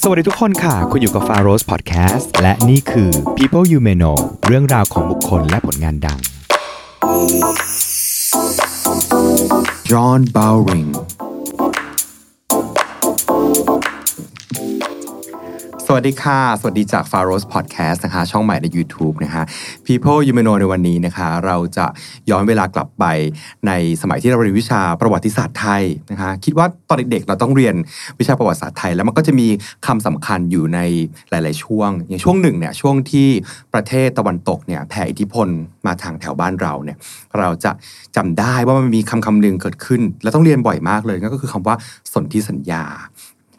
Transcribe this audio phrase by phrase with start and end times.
[0.00, 6.18] สวัสดีทุกคนค่ะ คุณอยู่กับ f a r o s Podcast และนี่คือ People You May Know เรื่องราวของบุคคลและผลงานดัง
[9.90, 10.90] John Bowring
[15.94, 19.42] วัสดีค่ะ สวัสดีจาก f a r o s Podcast นะคะ ช่องใหม่ใน YouTube นะคะ
[19.86, 21.86] People You May Know ในวันนี้นะคะ เราจะ
[22.30, 23.04] ย้อนเวลากลับไป
[23.66, 23.72] ใน
[24.02, 27.74] สมัยที่เราเรียนวิชาประวัติศาสตร์ไทยนะคะ คิดว่าตอนเด็กๆ เราต้องเรียน
[28.20, 29.48] วิชาประวัติศาสตร์ไทย แล้วมันก็จะมี
[29.86, 30.80] คำสำคัญอยู่ใน
[31.30, 33.28] หลาย ๆ ช่วง อย่างช่วงหนึ่งเนี่ย ช่วงที่
[33.74, 35.48] ประเทศตะวันตกเนี่ยแผ่อิทธิพล
[35.86, 36.98] มาทางแถวบ้านเราเนี่ย
[37.38, 37.72] เราจะ
[38.16, 41.76] จำได้ว่ามันมีคำคำหนึ่งเกิดขึ้น แล้วต้องเรียนบ่อยมากเลยนั่นก็คือคำว่า
[42.12, 42.84] สนธิสัญญา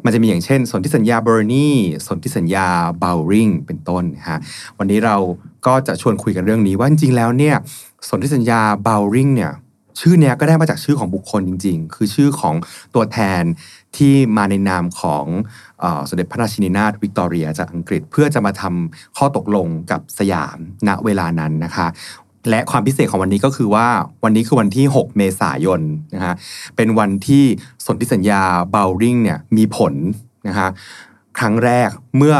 [0.06, 1.70] มันจะมีอย่างเช่น สนธิสัญญาเบอร์นี
[2.08, 2.68] สนธิสัญญา
[3.00, 4.40] เบลริงเป็นต้นนะฮะ
[4.78, 5.16] วันนี้เรา
[5.68, 7.56] ก็จะชวนคุยกันเรื่องนี้ว่าจริงๆแล้วเนี่ย
[8.10, 9.52] สนธิสัญญาเบลริงเนี่ย
[10.00, 12.56] ชื่อเนี้ยก็ได้มาจากชื่อของบุคคลจริง ๆ คือชื่อของ
[12.96, 13.44] ตัวแทน
[13.98, 15.26] ที่มาในนามของ
[15.82, 21.88] เสมเด็จพระราชินีนาถวิกตอเรียจากอังกฤษ เพื่อจะมาทำข้อตกลงกับสยามณเวลานั้นนะคะ
[22.50, 23.88] และความพิเศษของวันนี้ก็คือว่า
[24.24, 25.82] วันนี้คือวันที่ 6 เมษายน
[26.16, 26.36] นะฮะ
[26.76, 27.44] เป็นวันที่
[27.86, 29.94] สนธิสัญญาเบลริงเนี่ยมีผล
[30.48, 30.70] นะฮะ
[31.40, 32.36] ครั้งแรกเมื่อ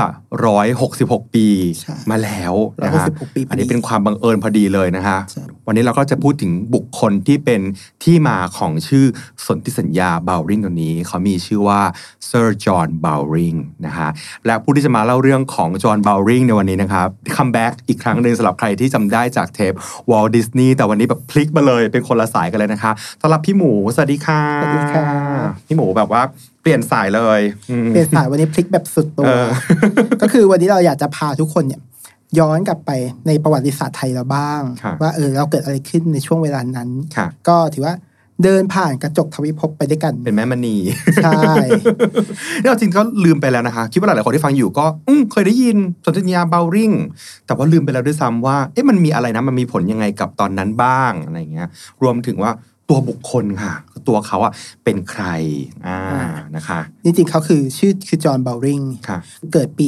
[0.66, 1.48] 166 ปี
[1.82, 7.62] ใช่มาแล้วนะฮะ166ปีพอดีอันนี้เป็นความบังเอิญพอดีเลยนะคะใช่วันนี้เราก็จะพูดถึงบุคคลที่เป็น
[8.04, 9.06] ที่มาของชื่อ
[9.46, 11.82] สนธิสัญญาเบาว์ริงตัวนี้ เขามีชื่อว่า
[12.28, 13.56] เซอร์จอห์นเบาว์ริง
[13.86, 14.08] นะคะ
[14.46, 19.74] และผู้ที่จะมาเล่าเรื่องของจอห์นเบาว์ริงในวันนี้นะครับ comeback อีกครั้งหนึ่งสำหรับใครที่จำได้จากเทป
[20.12, 25.06] Walt Disney แต่วันนี้แบบพลิกมาเลยเป็นคนละสายกันเลยนะคะต้อนรับพี่หมูสวัสดีค่ะสวัสดีค่ะ
[25.68, 26.24] พี่หมูแบบว่า
[26.62, 29.48] เปลี่ยนสายเลยอืมเปลี่ยนสายวันนี้พลิกแบบสุดตัวเออ
[30.26, 31.82] ก็คือวันนี้เราอยากจะพาทุกคนเนี่ย
[32.40, 32.92] ย้อนกลับไป
[33.28, 37.94] ในประวัติศาสตร์ไทยเราบ้างครับว่าเออเราเกิดอะไรขึ้นในช่วงเวลานั้นค่ะก็ถือว่า
[38.44, 40.76] เดินผ่านกระจกทวิภพไปด้วยกัน เป็นแม่มณี
[41.24, 41.42] ใช่
[42.62, 46.92] เนี่ยจริงก็ลืมไปแล้วนะคะ คิดว่าหลายๆคนที่ฟังอยู่ก็อืมเคยได้ยินสนธิสัญญาเบลริง
[47.46, 51.70] แต่ว่าลืมไปแล้วด้วยซ้ำว่าเอ๊ะมันมีอะไรนะมันมีผลยังไงกับตอนนั้นบ้างอะไรอย่างเงี้ย
[52.04, 52.52] รวมถึงว่า
[52.90, 53.74] ตัวบุคคลค่ะ
[54.08, 54.54] ตัวเขาอะ
[54.84, 55.26] เป็นใคร
[55.88, 56.00] อ่า
[56.56, 59.20] นะคะ จริงๆเขาคือชื่อคือจอห์นเบลริงค่ะ
[59.54, 59.88] เกิดปี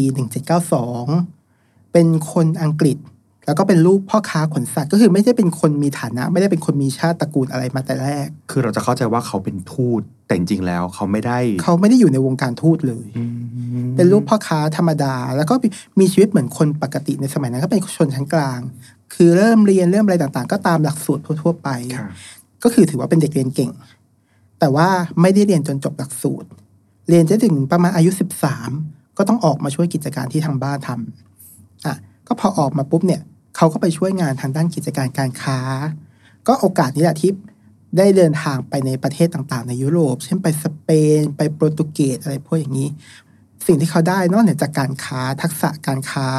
[0.78, 2.98] 1792 เป็นคนอังกฤษ
[3.46, 13.24] แล้วก็เป็นลูกพ่อค้าขนสัตว์ก็คือไม่ได้เป็นคนมีฐานะ ไม่ได้เป็นคนมีชาติตระกูลอะไรมาแต่แรก คือเราจะเข้าใจว่าเขาเป็นทูตแต่จริงๆแล้วเขาไม่ได้ เขาไม่ได้อยู่ในวงการทูตเลยอื
[13.86, 15.54] มเป็นลูกพ่อค้าธรรมดา แล้วก็
[16.00, 18.60] มีชีวิตเหมือนคนปกติในสมัยนั้นก็เป็นชนชั้นกลาง
[19.14, 22.08] คือเริ่มเรียนเริ่มอะไรต่างๆ ก็ตามหลักสูตรทั่วๆไปค่ะ
[22.64, 23.72] ก็คือถือว่าเป็นเด็กเรียนเก่ง
[24.60, 24.88] แต่ว่า
[25.22, 26.50] ไม่ได้เรียนจนจบหลักสูตร
[27.10, 28.72] เรียนจนถึงประมาณอายุสิบสาม
[29.18, 31.96] ก็ต้องออกมาช่วยกิจการที่ทางบ้านทำอะ
[32.28, 33.22] ก็พอออกมาปุ๊บเนี่ย
[33.56, 35.60] เขาก็ไปช่วยงานทางด้านกิจการการค้า
[36.48, 37.32] ก็โอกาสนี้แหละที่
[37.98, 40.90] ได้เดินทางไปในประเทศต่างๆ ในยุโรป เช่นไปสเป
[41.20, 42.90] น ไปโปรตุเกสอะไรพวกอย่างนี้
[43.68, 46.30] สิ่งที่เขาได้นอกเหนือจากการค้าทักษะการค้า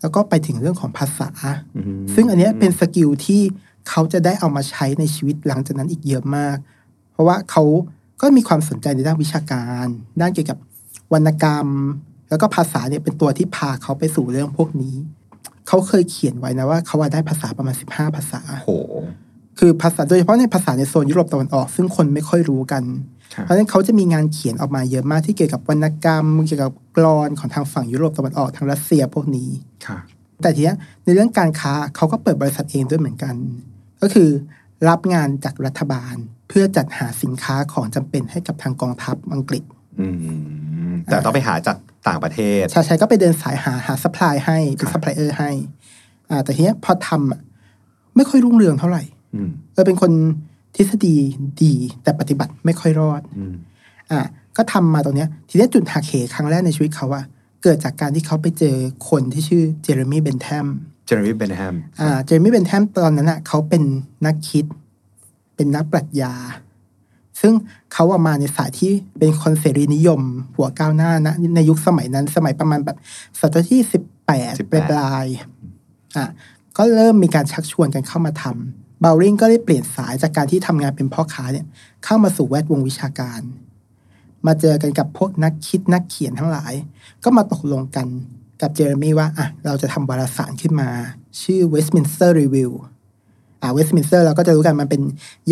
[0.00, 1.30] แล้วก็ไปถึงเรื่องของภาษา
[1.76, 3.42] อืมซึ่งอันเนี้ยเป็น skill ที่
[3.88, 6.56] เขาจะได้เอามาใช้ในชีวิตหลังจากนั้นอีกเยอะมาก
[7.12, 7.62] เพราะว่าเขา
[8.20, 9.86] ก็มีความสนใจในด้านวิชาการ
[10.20, 10.58] ด้านเกี่ยวกับ
[11.12, 11.68] วรรณกรรม
[12.28, 14.94] แล้วก็ภาษาเนี่ยเป็นตัวที่พาเขาไปสู่เรื่องพวกนี้
[15.68, 18.70] เขาเคยเขียนไว้นะว่าเขาว่าได้ภาษาประมาณ15ภาษาโห
[19.58, 22.82] คือภาษาโดยเฉพาะในภาษาในโซนยุโรปตะวันออก ซึ่งคนไม่ค่อยรู้กัน
[23.34, 29.48] ครับเพราะฉะนั้นเขาจะมีงานเขียนออกมาเยอะมากที่เกี่ยวกับวรรณกรรม เกี่ยวกับกลอนของทางฝั่งยุโรปตะวันออกทางรัสเซียพวกนี้
[29.86, 29.98] ค่ะ
[30.42, 33.34] แต่ทีเนี้ยในเรื่องการค้าเขาก็เปิดบริษัทเองด้วยเหมือนกัน
[34.02, 34.28] ก็คือ
[34.88, 36.14] รับงานจากรัฐบาล
[36.48, 39.64] เพื่อจัดหาสินค้าของจำเป็นให้กับทางกองทัพอังกฤษ
[40.00, 40.06] อื
[40.90, 41.76] มแต่ต้องไปหาจาก
[42.08, 45.50] ต่างประเทศชาชัยก็ไปเดินสายหาหา supply ให้เป็นครับซัพพลายเออร์ให้
[46.30, 47.40] อ่าแต่ทีเนี้ยพอทำอะ
[48.16, 49.02] ไม่ค่อยรุ่งเรืองเท่าไหร่
[49.34, 50.12] อืมเออเป็นคน
[50.76, 51.16] ทฤษฎี
[51.62, 53.54] ดี แต่ปฏิบัติไม่ค่อยรอดอืม
[54.10, 54.20] อะ
[54.56, 57.24] ก็ทำมาตรงเนี้ย ทีเนี้ยจุดหักเหครั้งแรกในชีวิตเขาอะ
[57.62, 58.76] เกิดจากการที่เขาไปเจอ
[59.10, 60.66] คนที่ชื่อเจเรมี่เบนแทม
[61.08, 63.82] เจอร์มี่เบนแฮมอ่าเจเรมี่เบนแทมตอนนั้นอะเขาเป็น
[64.26, 64.64] นักคิด
[65.56, 66.34] เป็นนักปรัชญา
[67.40, 67.52] ซึ่ง
[67.92, 70.20] เขาอะมาในสายที่เป็นคนเสรีนิยม
[70.56, 72.96] หัวก้าวหน้านะในยุคสมัยนั้น สมัยประมาณแบบ
[73.40, 74.54] ศตวรรษที่สิบแปด
[74.90, 76.28] ปลายๆอะ
[76.76, 81.66] ก็เริ่มมีการชักชวนกันเข้ามาทำเบลริงก็ได้เปลี่ยนสายจากการที่ทำงานเป็นพ่อค้าเนี่ย
[82.04, 83.40] เข้ามาสู่แวดวงวิชาการ
[84.46, 86.72] มาเจอกันกับพวกนักคิดนักเขียนทั้งหลาย
[87.24, 88.06] ก็มาตกลงกัน
[88.62, 90.88] กับเจอร์มี่ว่าอะเราจะทำวารสารขึ้นมา
[91.42, 92.70] ชื่อ Westminster Review
[93.62, 95.02] อ่าเวสต์มินสเตอร์เราก็จะรู้กันมันเป็น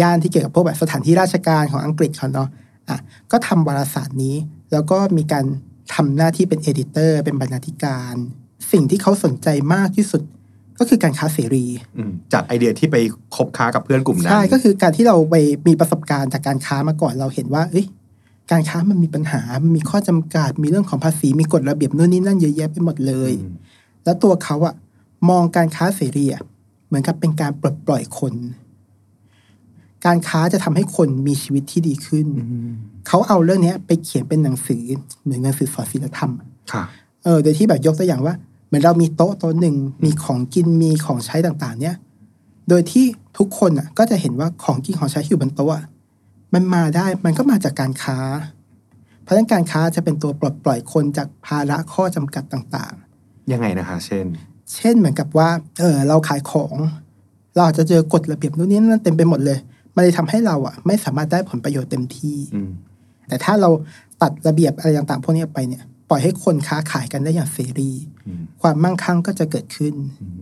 [0.01, 2.49] ย่านที่เกี่ยวกับพวกแบบสถานที่ราชการของอังกฤษเขาเนาะ
[2.89, 2.99] อะ
[3.33, 4.37] ก็ทำวารสารนี้
[4.73, 5.45] แล้วก็มีการ
[5.95, 8.15] ทำหน้าที่เป็น editor เป็นบรรณาธิการ
[8.73, 10.23] สิ่งที่เขาสนใจมากที่สุด
[10.79, 11.65] ก็คือการค้าเสรี
[11.97, 12.97] อืมจากไอเดียที่ไป
[13.37, 15.35] คบค้ากับเพื่อนกลุ่มนั้นใช่ก็คือการที่เราไป
[15.69, 17.87] มีประสบการณ์จากการค้ามาก่อนเราเห็นว่าเอ้ย
[18.51, 23.55] การค้ามันมีปัญหา มันมีข้อจำกัด มีเรื่องของภาษี มีกฎระเบียบนู่นนี่นั่นเยอะแยะไปหมดเลยอืม
[24.05, 24.75] แล้วตัวเขาอะ
[25.31, 26.43] มองการค้าเสรีอะ
[26.87, 28.35] เหมือนกับเป็นการปลดปล่อยคน
[30.07, 32.27] การค้าจะทำให้คนมีชีวิตที่ดีขึ้น
[33.07, 34.83] เขาเอาเรื่องเนี้ยไปเขียนเป็นหนังสือ
[35.23, 36.85] เหมือนหนังสือสอนศีลธรรมอะค่ะ
[37.25, 38.35] เออ โดยที่แบบยกตัวอย่างว่า
[38.67, 41.97] เหมือนเรามีโต๊ะโต๊ะหนึ่ง มีของกิน มีของใช้ต่างๆ เนี่ย
[42.69, 43.05] โดยที่
[43.39, 45.85] ทุกคนอะ ก็จะเห็นว่าของกินของใช้ที่อยู่บนโต๊ะอะ
[46.55, 48.19] มันมาได้มันก็มาจากการค้า
[49.23, 52.95] เพราะฉะนั้นการค้าจะเป็นตัวปลดปล่อยคนจากภาระข้อจำกัดต่าง
[53.53, 55.49] ยังไงนะคะ เช่นๆเช่นเหมือนกับว่า
[55.81, 56.77] เออเราขายของ
[57.55, 59.59] เราอาจจะเจอกฎระเบียบนู่นนี่นั่นเต็มไปหมดเลย
[59.95, 62.71] มันเลยทำให้เราอะ ไม่สามารถได้ผลประโยชน์เต็มที่อืม
[63.29, 63.71] แต่ถ้าเรา
[64.23, 67.91] ตัดระเบียบอะไรต่างๆพวกนี้ออกไปเนี่ย ปล่อยให้คนค้าขายกันได้อย่างเสรี
[68.27, 70.41] อืมความมั่งคั่งก็จะเกิดขึ้นอืม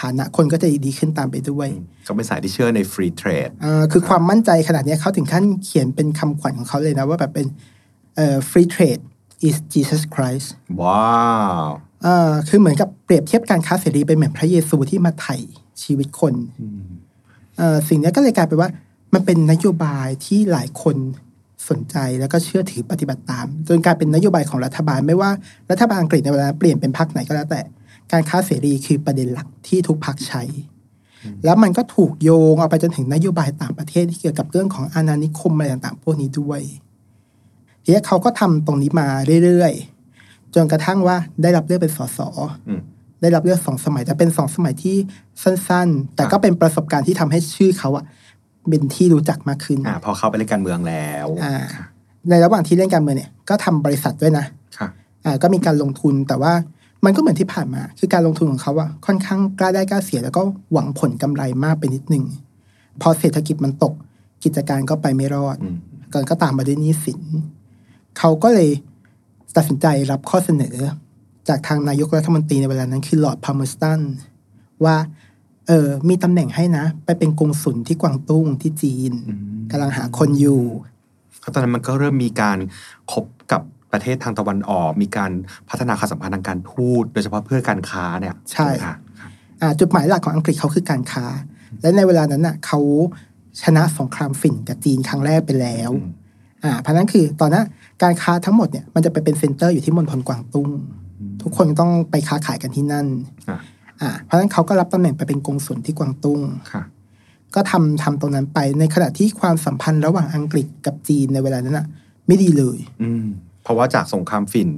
[0.00, 1.68] ฐานะคนก็จะดีขึ้นตามไปด้วย
[2.04, 7.46] เขาเป็นสายที่เชื่อในฟรีเทรดอ่าคือความมั่นใจขนาดเนี้ยเขาถึงขั้นเขียนเป็นคำขวัญของเขาเลยนะ ว่าแบบเป็น
[8.16, 9.02] เอ่อ free trade
[9.48, 10.48] is Jesus Christ
[10.82, 11.06] ว้า
[11.60, 11.64] ว
[12.06, 15.36] อ่าคือเหมือนกับเปรียบเทียบการค้าเสรีเป็นเหมือนพระเยซูที่มาไถ่
[15.82, 16.34] ชีวิตคน
[17.58, 18.70] เอ่อสิ่งเนี้ยก็เลยกลายเป็นว่า
[19.14, 20.96] มันเป็นนโยบายที่หลายคน
[21.68, 25.30] สนใจแล้วก็เชื่อถือปฏิบัติตาม จนกลายเป็นนโยบายของรัฐบาลไม่ว่า
[25.70, 27.60] รัฐบาลอังกฤษในเวลาเปลี่ยนเป็นพรรคไหนก็แล้วแต่
[28.12, 30.42] การค้าเสรีคือประเด็นหลักที่ทุกพรรคใช้
[31.44, 36.60] แล้วมันก็ถูกโยงเอาไปจนถึงนโยบายต่างประเทศที่เกี่ยวกับเรื่องของอาณานิคมอะไรต่างๆ พวกนี้ด้วย
[37.82, 39.06] ทีนี้เขาก็ทำตรงนี้มา
[39.44, 42.20] เรื่อยๆ จนกระทั่งว่าได้รับเลือกเป็นสส
[42.68, 42.80] อืม
[43.22, 44.96] ได้รับเลือกสองสมัยแต่เป็นสองสมัยที่
[45.42, 48.04] สั้นๆ แต่ก็เป็นประสบการณ์ที่ทำให้ชื่อเขาอะ
[48.68, 51.56] เป็นที่รู้จักมากขึ้นอ่าพอเข้าไปเล่นการเมืองแล้วอ่า
[52.30, 54.44] ในระหว่างที่เล่นการเมืองเนี่ยก็ทำบริษัทด้วยนะ
[54.78, 54.88] ค่ะ
[55.24, 56.52] อ่าก็มีการลงทุนแต่ว่า
[57.04, 62.24] มันก็เหมือนที่ผ่านมา คือการลงทุนของเขาอะค่อนข้างกล้าได้กล้าเสียแล้วก็หวังผลกำไรมากไปนิดนึง
[63.00, 63.94] พอเศรษฐกิจมันตก
[64.44, 65.76] กิจการก็ไปไม่รอดอืม
[66.12, 67.20] ก่อนก็ตามมาด้วยหนี้สิน
[68.18, 68.70] เขาก็เลย
[69.56, 70.76] ตัดสินใจรับข้อเสนอ
[71.48, 74.00] จากทางนายกรัฐมนตรีในเวลานั้นคือลอร์ดพาล์เมอร์สตัน
[74.84, 74.96] ว่า
[75.68, 79.12] เออ มีตำแหน่งให้นะ ไปเป็นกงสุลที่กวางตุ้งที่จีน
[79.70, 80.62] กำลังหาคนอยู่
[81.42, 82.58] ก็ตอนนั้นมันก็เริ่มมีการ
[83.12, 83.62] คบกับ
[83.96, 85.32] ประเทศทางตะวันออก มีการ
[85.68, 88.96] พัฒนาความสัมพันธ์ทางการทูต โดยเฉพาะเพื่อการค้าเนี่ยใช่ไหมคะ
[89.60, 91.24] อ่าจุดหมายหลักของอังกฤษเขาคือการค้า
[91.82, 92.80] และในเวลานั้นน่ะเขา
[93.62, 95.90] ชนะสงครามฝิ่นกับจีนครั้งแรกไปแล้ว
[96.64, 97.64] อ่าเพราะฉะนั้นคือตอนนั้น
[98.02, 100.68] การค้าทั้งหมดเนี่ยมันจะไปเป็น center อยู่ที่มณฑลกวางตุ้ง
[101.42, 103.06] ทุกคนต้องไปค้าขายกันที่นั่น
[103.48, 103.60] อะ
[104.00, 106.40] อ่าเพราะฉะนั้นเขาก็รับตำแหน่งไปเป็นกงสุลที่กวางตุ้ง
[106.72, 106.82] ค่ะ
[107.54, 111.86] ก็ทำทำตรงนั้นไปในขณะที่ความสัมพันธ์ระหว่างอังกฤษกับจีนในเวลานั้นน่ะ
[112.26, 113.24] ไม่ดีเลย อืม
[113.66, 114.70] เพราะว่าจากสงครามฝิ่น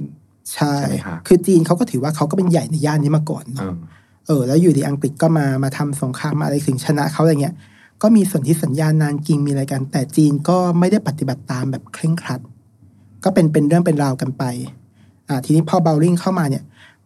[0.53, 3.75] ใช่ใช่ไหมคะคือจีนเขาก็ถือว่าเขาก็เป็นใหญ่ในย่านนี้มาก่อนเนเออะอ
[4.27, 7.55] เออ แล้วอยู่ดีอังกฤษก็มามาทำสงครามมาอะไรถึงชนะเขาอะไรเงี้ย
[8.01, 12.41] ก็มีส่วนที่สัญญานานกิงมีอะไรกัน แต่จีนก็ไม่ได้ปฏิบัติตามแบบเคร่งครัด
[13.23, 14.43] ก็เป็นเป็นเรื่องเป็นราวกันไป
[15.29, 16.63] อ่า ทีนี้พอเบาว์ริงเข้ามาเนี่ย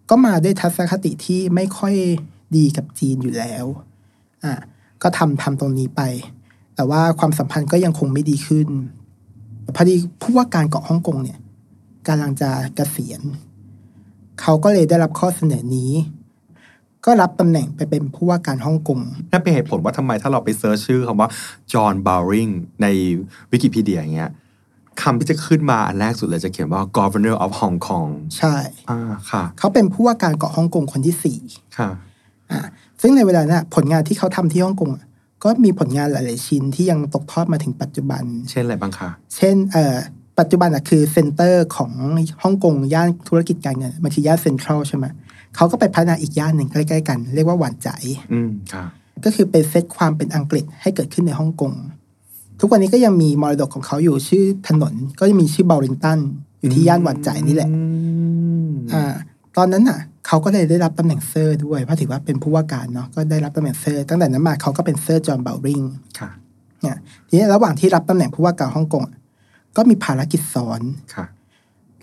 [0.09, 1.95] ก็มาด้วยทัศนคติที่ไม่ค่อย
[2.55, 3.65] ดีกับจีนอยู่แล้ว
[4.43, 4.53] อ่า
[5.01, 6.01] ก็ทำทำตรงนี้ไป
[6.75, 8.67] แต่ว่าความสัมพันธ์ก็ยังคงไม่ดีขึ้น
[9.75, 11.39] พอดีผู้ว่าการเกาะฮ่องกงเนี่ย
[12.07, 13.21] กำลังจะเกษียณ
[14.41, 15.91] เขาก็เลยได้รับข้อเสนอนี้
[17.05, 18.99] ก็รับตำแหน่งไปเป็นผู้ว่าการฮ่องกง
[19.31, 21.29] นั่นเป็นเหตุผลว่าทำไมถ้าเราไป search ชื่อคำว่า
[21.73, 22.49] จอห์นบาวริง
[22.81, 22.87] ใน
[23.51, 24.31] วิกิพีเดียอย่างเงี้ย
[25.01, 28.55] คำที่จะขึ้นมาอันแรกสุดเลยจะเขียนว่า governor of Hong Kong ใช่
[28.89, 28.99] อ่า
[29.31, 31.39] ค่ะ เขาเป็นผู้ว่าการเกาะฮ่องกงคนที่สี่
[31.77, 31.89] ค่ะ
[32.51, 32.59] อ่า
[33.01, 35.05] ซึ่งในเวลานั้นอะผลงานที่เขาทำที่ฮ่องกงอะ
[35.43, 39.95] ก็มีผลงานหลาย ๆ ชิ้นที่ยังตกทอดมาถึงปัจจุบัน เช่นอะไรบ้างคะ เช่นเอ่อ
[40.39, 41.91] ปัจจุบันอะคือเซ็นเตอร์ของ
[42.43, 45.05] ฮ่องกงย่านธุรกิจการเงินมันคือย่านเซ็นทรัลใช่ไหม
[45.55, 47.89] เขาก็ไปพัฒนาอีกย่านหนึ่งใกล้ๆกัน เรียกว่าหวานใจ
[48.33, 48.85] อืมค่ะ
[49.23, 51.71] ก็คือเป็นเซตความเป็นอังกฤษให้เกิดขึ้นในฮ่องกง
[52.59, 56.19] ทุกวันนี้ก็ยังมีมรดกของเขาอยู่ชื่อถนนก็ยังมีชื่อเบาว์ริงตัน
[56.61, 57.81] อยู่ที่ย่านหว่านไจ๋นี่แหละอื
[58.69, 59.03] มอ่า
[59.57, 65.81] ตอนนั้นน่ะ เขาก็เลยได้รับตำแหน่งเซอร์ด้วยเพราะถือว่าเป็นผู้ว่าการเนาะก็ได้รับตำแหน่งเซอร์ตั้งแต่นั้นมาเขาก็เป็นเซอร์จอห์นเบาว์ริง
[66.19, 66.29] ค่ะ
[66.81, 66.97] เนี่ย
[67.27, 69.15] ทีนี้ระหว่างที่รับตำแหน่งผู้ว่าการฮ่องกงอะ
[69.77, 70.81] ก็มีภารกิจซ้อน
[71.15, 71.25] ค่ะ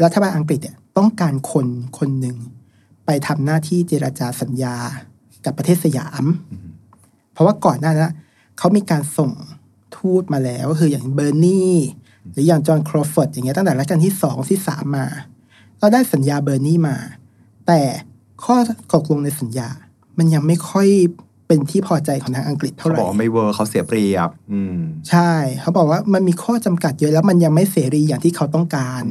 [0.04, 1.66] รัฐบาลอังกฤษเนี่ยต้องการคน
[1.98, 2.36] คนหนึ่ง
[3.06, 4.76] ไปทำหน้าที่เจราจาสัญญา
[5.44, 6.24] กับประเทศสยาม
[7.32, 8.14] เพราะว่าก่อนหน้านั้นอะ
[8.58, 9.30] เขามีการส่ง
[9.96, 11.62] ทูตมาแล้วก็คืออย่างเบอร์นี
[12.32, 15.06] หรืออย่างจอห์นครอฟอร์ดอย่างเงี้ยตั้งแต่รัชกาลที่สองที่สามมา
[15.80, 16.96] ก็ได้สัญญาเบอร์นีมา
[17.66, 17.80] แต่
[18.44, 18.56] ข้อ
[18.92, 19.68] ตกลงในสัญญา
[20.18, 20.88] มันยังไม่ค่อย
[21.50, 24.78] เป็นที่พอใจของทางอังกฤษเท่าเขาไหร่บอกว่าไม่เวอร์เขาเสียเปรียบ อืม
[25.10, 29.04] ใช่ เขาบอกว่ามันมีข้อจำกัดเยอะแล้วมันยังไม่เสรีอย่างที่เขาต้องการ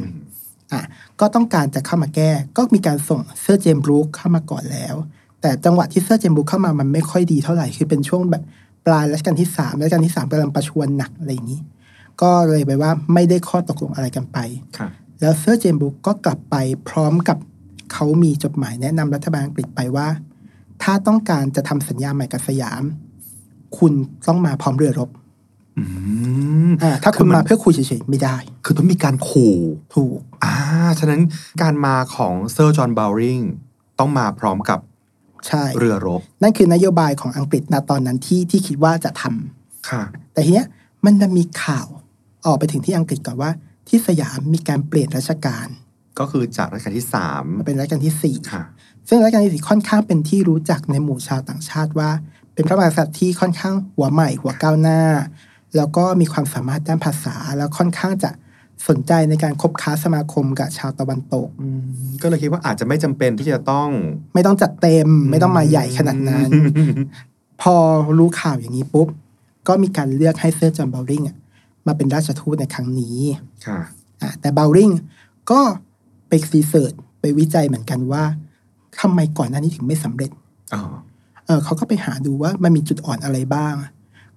[0.74, 0.81] อะ
[1.19, 4.96] ก็ต้องการจะเข้ามาแก้ ก็มีการส่งเซอร์เจมส์บรูคเข้ามาก่อนแล้ว
[5.41, 8.43] แต่จังหวะที่เซอร์เจมส์บรูคเข้ามามันไม่ค่อยดีเท่าไหร่คือเป็นช่วงแบบ
[8.86, 11.62] ปลายรัชกาลที่สามรัชกาลที่สามกำลังประชวรหนักอะไรอย่างนี้
[12.22, 14.38] ก็เลยไปว่าไม่ได้ข้อตกลงอะไรกันไป
[14.77, 14.89] ค่ะ
[15.22, 16.55] แล้วเซอร์เจมส์บรูคก็กลับไป
[16.89, 17.38] พร้อมกับ
[17.93, 20.08] เขามีจดหมายแนะนำรัฐบาลอังกฤษไปว่า
[20.83, 22.83] ถ้าต้องการจะทำสัญญาใหม่กับสยาม
[23.77, 23.93] คุณ
[24.27, 25.09] ต้องมาพร้อมเรือรบ
[25.77, 25.83] อื
[26.69, 29.55] มอ่าถ้าคุณคือมันมาเพื่อคุยเฉยๆไม่ได้ คือต้องมีการขู่
[29.95, 30.55] ถูกอ่า
[31.00, 31.21] ฉะนั้น
[31.62, 33.39] การมาของเซอร์จอห์นบาวริง
[34.00, 34.79] ต้องมาพร้อมกับ
[35.48, 40.67] ใช่เรือรบ นั่นคือนโยบายของอังกฤษณตอนนั้นที่ที่คิดว่าจะทำค่ะ แต่ทีเนี้ย
[41.05, 41.88] มันจะมีข่าว
[42.45, 43.51] ออกไปถึงที่อังกฤษก่อนว่า
[43.88, 45.67] ที่สยามมีการเปลี่ยนราชการ
[46.19, 48.63] ก็คือจากรัชกาลที่สามมาเป็นรัชกาลที่สี่ค่ะ
[49.08, 52.10] ซึ่งรัชกาลที่สี่ค่อนข้างเป็นที่รู้จักในหมู่ชาวต่างชาติว่า
[52.53, 55.01] เป็นพระมหากษัตริย์ที่ค่อนข้างหัวใหม่หัวก้าวหน้า
[55.75, 58.32] แล้วก็มีความสามารถด้านภาษาแล้วค่อนข้างจะ
[58.88, 63.89] สนใจในการคบค้าสมาคมกับชาวตะวันตกอืมก็เลยคิดว่าอาจจะไม่จำเป็นที่จะต้อง
[64.34, 66.50] ไม่ต้องจัดเต็ม ไม่ต้องมาใหญ่ขนาดนั้น
[67.62, 67.75] พอ
[68.18, 69.08] รู้ข่าวอย่างนี้ปุ๊บ
[69.68, 71.38] ก็มีการเลือกให้เซอร์จอห์นเบลริงอะ
[71.88, 73.18] มาเป็นราชทูตในครั้งนี้
[73.65, 73.79] ค่ะ
[74.22, 74.89] อะแต่เบลริง
[75.51, 75.62] ก็
[76.27, 78.24] ไปรีเสิร์ชไปวิจัยเหมือนกันว่า
[79.01, 80.32] ทำไมก่อนหน้านี้ถึงไม่สำเร็จ
[80.74, 80.82] อ๋อ
[81.46, 83.74] เออเขาก็ไปหาดูว่ามันมีจุดอ่อนอะไรบ้าง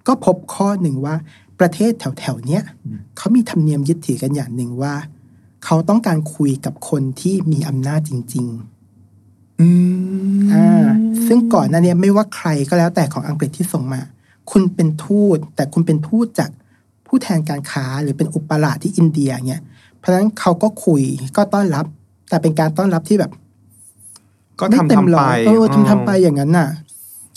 [0.07, 1.15] ก็พบข้อหนึ่งว่า
[1.61, 2.63] ประเทศแถวๆเนี้ย
[3.17, 4.95] เขามีธรรมเนียมยึดถือกันอย่างหนึ่งว่า
[5.65, 8.47] เขาต้องการคุยกับคนที่มีอำนาจจริง
[9.61, 9.69] อื
[10.39, 10.87] มๆอ่า
[11.27, 14.01] ซึ่งก่อนหน้าเนี้ยไม่ว่าใครก็แล้วแต่ของอังกฤษที่ส่งมา
[14.51, 16.51] คุณเป็นทูต แต่คุณเป็นทูตจาก
[17.07, 19.63] ผู้แทนการค้าหรือเป็นอุปราชที่อินเดียเนี่ย
[19.99, 21.03] เพราะฉะนั้นเขาก็คุย
[21.37, 21.85] ก็ต้อนรับ
[22.29, 23.33] แต่เป็นการต้อนรับที่แบบ
[24.59, 26.69] ก็ไม่ทำเต็มทำร้ไปอยเออทำทำไปอย่างนั้นน่ะ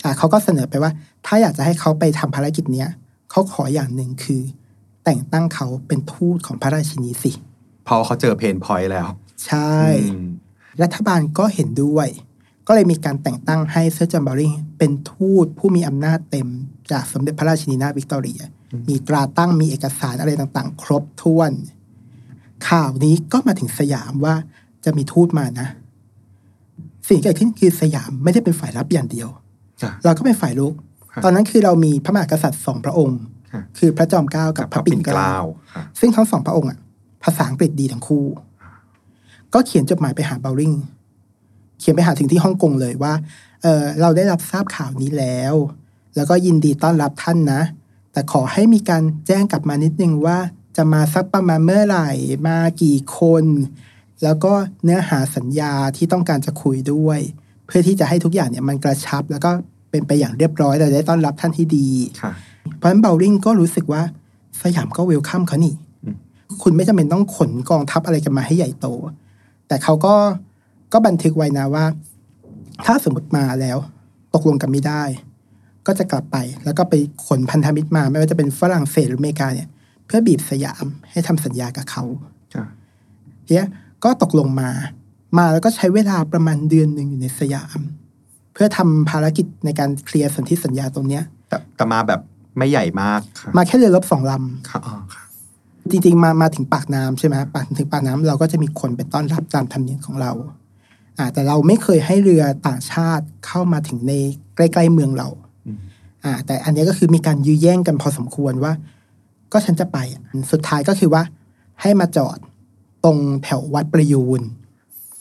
[0.04, 0.90] อ่าเขาก็เสนอไปว่า
[1.26, 2.88] ถ้าอยากจะให้เขาไปทำภารกิจเนี้ย
[3.30, 4.42] เขาขออย่างหนึ่งคือ
[5.04, 7.32] แต่งตั้งเขาเป็นทูตของพระราชินีสิ
[7.86, 9.06] พอเขาเจอ pain point แล้ว
[9.46, 9.74] ใช่
[10.12, 10.28] อืม
[10.82, 12.08] รัฐบาลก็เห็นด้วย
[12.66, 16.48] ก็เลยมีการแต่งตั้งให้เซอร์จอห์นเบาว์ริงเป็นทูตผู้มีอำนาจเต็ม
[16.90, 18.42] จากสมเด็จพระราชินีนาถวิกตอเรีย
[18.88, 21.52] มีตราตั้งมีเอกสารอะไรต่างๆ ครบถ้วน
[22.68, 24.34] ข่าวนี้ก็มาถึงสยามว่า
[24.84, 25.68] จะมีทูตมานะ
[27.08, 29.28] สิ่งที่เกิดขึ้นคือสยามไม่ได้เป็นฝ่ายรับอย่างเดียว
[29.82, 30.74] ค่ะเราก็เป็นฝ่ายลุก
[31.12, 33.20] ครับตอนนั้นคือเรามีพระมหากษัตริย์สองพระองค์
[33.52, 35.34] ค่ะคือพระจอมเกล้ากับพระปิ่นเกล้า
[35.74, 36.78] ค่ะซึ่งทั้งสองพระองค์อะ
[37.24, 38.24] ภาษาอังกฤษดีทั้งคู่
[39.54, 40.72] ก็เขียนจดหมายไปหาเบลริง
[41.80, 43.12] เขียนไปหาถึงที่ฮ่องกงเลยว่า
[43.62, 45.54] เออเราได้รับทราบข่าวนี้แล้ว
[46.16, 47.62] แล้วก็ยินดีต้อนรับท่านนะ
[48.12, 50.38] แต่ขอให้มีการแจ้งกลับมานิดนึงว่า
[50.76, 52.10] จะมาสักประมาณเมื่อไหร่
[52.48, 53.44] มากี่คน
[54.22, 54.52] แล้วก็
[54.84, 57.20] เนื้อหาสัญญาที่ต้องการจะคุยด้วย
[57.66, 59.50] เพื่อที่จะให้ทุกอย่างเนี่ยมันกระชับ แล้วก็
[59.90, 61.88] เป็นไปอย่างเรียบร้อยเราได้ต้อนรับท่านที่ดี
[62.22, 62.32] ค่ะ
[62.76, 64.02] เพราะฉะนั้นเบลริงก็รู้สึกว่า
[64.62, 66.16] สยามก็เวลคัมเขานี่อืม
[66.62, 68.86] คุณไม่จำเป็นต้องขนกองทัพอะไรกันมาให้ใหญ่โต
[69.68, 70.14] แต่เขาก็
[70.92, 71.84] ก็บันทึกไว้นะว่า
[72.86, 73.78] ถ้าสมมติมาแล้ว
[74.34, 75.02] ตกลงกันไม่ได้
[75.86, 76.94] ก็จะกลับไปแล้วก็ไป
[77.26, 79.68] ขนพันธมิตรมา ไม่ว่าจะเป็นฝรั่งเศสหรืออเมริกาเนี่ย
[80.06, 82.04] เพื่อบีบสยามให้ทำสัญญากับเขา
[82.54, 82.66] ค่ะ
[83.48, 83.66] เนี่ย
[84.06, 84.70] ก็ตกลงมา
[85.38, 87.80] มาแล้วก็ใช้เวลาประมาณเดือนหนึ่งอยู่ในสยาม
[88.54, 92.20] เพื่อทำภารกิจในการเคลียร์สนธิสัญญาตรงเนี้ยแต่แต่มาแบบ
[92.58, 95.22] ไม่ใหญ่มากค่ะมาแค่เรือรบสองลำค่ะอ๋อค่ะ
[95.90, 100.32] จริงๆมามาถึงปากน้ำใช่ไหมปากถึงปากน้ำเราก็จะมีคนไปต้อนรับตามธรรมเนียมของเรา
[101.18, 104.12] อ่าแต่เราไม่เคยให้เรือต่างชาติเข้ามาถึงใน
[104.56, 105.28] ใกล้ๆเมืองเรา
[105.66, 105.78] อืม
[106.24, 108.72] อ่าแต่อันนี้ก็คือมีการยื้อแย่งกันพอสมควรว่า
[109.52, 110.22] ก็ฉันจะไปอะ
[110.52, 111.22] สุดท้ายก็คือว่า
[111.82, 112.38] ให้มาจอด
[113.06, 114.42] ตรงแถววัดประยูน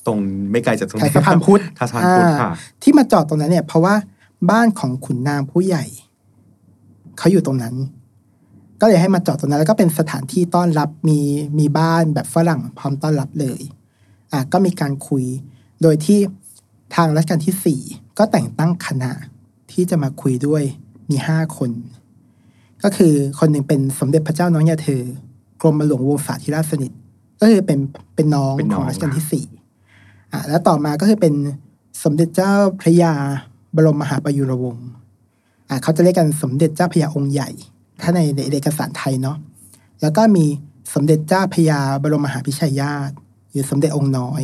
[0.08, 0.18] ตรง
[0.52, 2.52] ไม่ไกลจากตรงแถวสะพานพุทธสะพานพุทธอ่าค่ะ
[2.84, 3.96] ที่มาจอดตรงนั้นเนี่ย เพราะว่า
[4.52, 5.86] บ้านของขุนนางผู้ใหญ่
[7.18, 7.76] เขาอยู่ตรงนั้น
[8.82, 11.20] ก็เลยให้มาจอดตรงนั้น แล้วก็เป็นสถานที่ต้อนรับมี
[11.60, 13.62] มีบ้านแบบฝรั่งพร้อมต้อนรับเลย
[14.32, 15.26] อะก็มีการคุย
[15.82, 16.20] โดยที่
[16.96, 17.82] ทางรัชกาลที่สี่
[18.18, 19.12] ก็แต่งตั้งคณะ
[19.72, 20.64] ที่จะมาคุยด้วย
[21.10, 21.72] มีห้าคน
[22.84, 25.04] ก็คือคนหนึ่งเป็นสมเด็จพระเจ้าน้องยาเธอ
[25.62, 26.92] กรมหลวงวงศาธิราชสนิท
[27.40, 27.80] ก็คือเป็น
[28.16, 29.46] เป็นน้องเป็นน้ขอองงรัชกาลที่สี่
[30.32, 31.34] อะแล้วต่อมาก็คือเป็น
[32.04, 33.14] สมเด็จเจ้าพระยา
[33.76, 34.88] บรมมหาประยุรวงศ์
[35.70, 37.50] อะเขาจะเรียกกันสมเด็จเจ้าพระยาองค์ใหญ่
[38.02, 39.38] ถ้าในในเอกสารไทยเนาะ
[40.02, 40.46] แล้วก็มี
[40.94, 43.16] สมเด็จเจ้าพระยาบรมมหาพิชัยญาติ
[43.52, 44.44] หรือสมเด็จองค์น้อย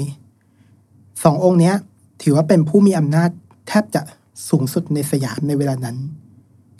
[1.23, 1.75] สององค์เนี้ย
[2.21, 3.29] ถือว่าเป็นผู้มีอำนาจ
[3.67, 4.01] แทบจะ
[4.49, 5.97] สูงสุดในสยามในเวลานั้น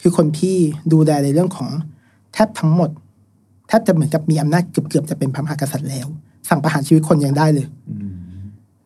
[0.01, 0.57] คือคนที่
[0.93, 1.69] ดูแลในเรื่องของ
[2.33, 6.07] แทบทั้งหมดแทบจะเหมือนกับมีอำนาจเกือบๆจะเป็นพระมหากษัตริย์แล้ว
[6.49, 8.13] สั่งประหารชีวิตคนยังได้เลยอืม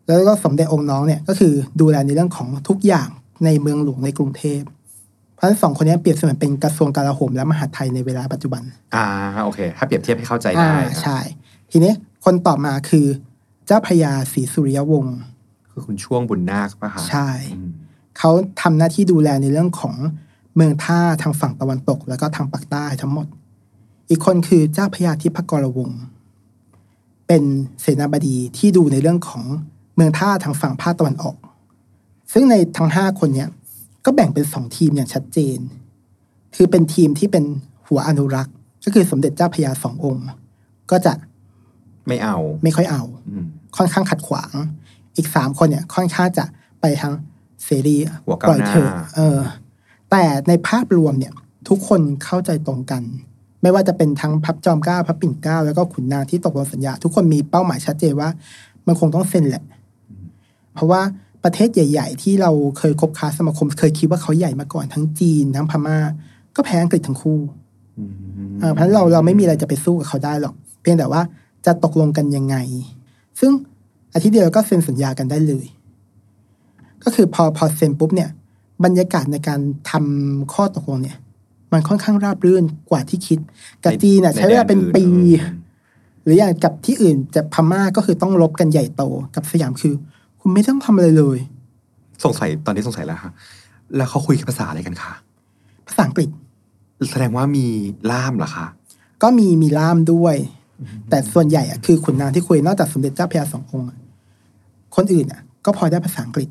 [0.05, 3.07] แล้วก็สมเด็จองค์น้องเนี่ยก็คือดูแลในเรื่องของทุกอย่าง
[3.45, 4.61] ในเมืองหลวงในกรุงเทพ
[5.35, 8.63] เพราะฉะนั้นสองคนนี้เปรียบเสมือนเป็นกระทรวงกลาโหมและมหาดไทยในเวลาปัจจุบัน
[8.95, 9.05] อ่า
[9.43, 11.19] โอเค ถ้าเปรียบเทียบให้เข้าใจอ่าได้ใช่
[11.71, 11.93] ทีนี้
[12.25, 13.05] คนต่อมาคือ
[13.65, 15.17] เจ้าพระยาศรีสุริยวงศ์
[15.71, 17.71] คือคุณช่วงบุญนาคป่ะคะใช่อืม
[18.17, 19.95] เขาทำหน้าที่ดูแลในเรื่องของ
[20.55, 23.27] เมืองท่าทางฝั่งตะวันตก แล้วก็ทางปากใต้ทั้งหมด
[24.09, 26.01] อีกคนคือเจ้าพญาธิพกรวงศ์
[27.27, 27.43] เป็น
[27.81, 29.43] เสนาบดีที่ดูในเรื่องของ
[29.95, 31.35] เมืองท่าทางฝั่งภาคตะวันออก
[32.33, 33.49] ซึ่งในทั้งห้าคนเนี้ย
[34.05, 35.57] ก็แบ่งเป็นสองทีมอย่างชัดเจน
[36.55, 37.43] คือเป็นทีมที่เป็น
[37.87, 40.25] หัวอนุรักษ์ ก็คือสมเด็จเจ้าพญาสององค์
[40.91, 41.13] ก็จะ
[42.07, 43.45] ไม่เอา ไม่ค่อยเอาอืม
[43.77, 44.51] ค่อนข้างขัดขวาง
[45.17, 46.45] อีกสามคนเนี่ย ค่อนข้างจะ
[46.81, 47.13] ไปทาง
[47.65, 47.95] เสรี
[48.25, 49.39] หัวปก้าวล่อยหน้าเถอะเออ
[50.11, 51.33] แต่ในภาพรวมเนี่ย
[51.67, 53.03] ทุกคนเข้าใจตรงกัน
[53.65, 58.29] ไม่ว่าจะเป็นทั้งพับจอมเกล้าพับปิ่นเกล้าแล้วก็ขุนนางที่ตกลงสัญญา ทุกคนมีเป้าหมายชัดเจนว่า
[58.87, 59.63] มันคงต้องเซ็นแหละ
[60.73, 61.01] เพราะว่า
[61.43, 65.97] ประเทศใหญ่ ๆ ที่เราเคยคบค้าสมาคม เคยคิดว่าเขาใหญ่มาก่อนทั้งจีนทั้งพม่า
[66.55, 67.39] ก็แพ้อังกฤษทั้งคู่
[67.97, 68.11] อืม
[68.59, 71.21] เอ่อเพราะฉะนั้นเราเราไม่มีอะไรจะไปสู้กับเขาได้หรอก เพียงแต่ว่า
[71.65, 72.55] จะตกลงกันยังไง
[73.39, 73.51] ซึ่ง
[74.13, 75.65] อาทิตย์เดียวก็เซ็นสัญญากันได้เลย
[77.03, 78.29] ก็คือพอพอเซ็นปุ๊บเนี่ย
[78.83, 79.59] บรรยากาศในการ
[79.91, 81.17] ทำข้อตกลงเนี่ย
[81.75, 83.39] มันค่อนข้างราบรื่นกว่าที่คิด
[83.83, 85.05] กับจีนน่ะใช้เวลาเป็นปี
[86.23, 89.03] หรืออย่างกับที่อื่นจะพม่าก็คือต้องลบกันใหญ่โต
[89.35, 89.93] กับสยามคือ
[90.39, 91.37] คุณไม่ต้องทำอะไรเลย
[92.23, 93.31] สงสัยตอนนี้สงสัยแล้วค่ะ
[93.95, 95.13] แล้วเขาคุยภาษาอะไรกันคะ
[95.87, 96.29] ภาษาอังกฤษ
[97.11, 97.65] แสดงว่ามี
[98.11, 98.65] ล่ามเหรอคะ
[99.23, 100.35] ก็มีมีล่ามด้วย
[101.09, 103.99] แต่ส่วนใหญ่อะคือขุนนางที่คุยนอกจากสมเด็จเจ้าพระยาสององค์อะ
[104.95, 106.49] คนอื่นอะก็พอได้ภาษาอังกฤษ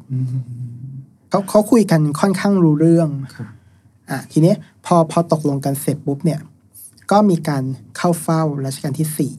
[1.31, 3.49] เขาเขาคุยกันค่อนข้างรู้เรื่องครับ
[4.11, 4.55] อะทีนี้
[4.87, 6.41] พอพอตกลงกันเสร็จปุ๊บเนี่ย
[7.11, 7.63] ก็มีการ
[7.97, 9.33] เข้าเฝ้ารัชกาลที่สี่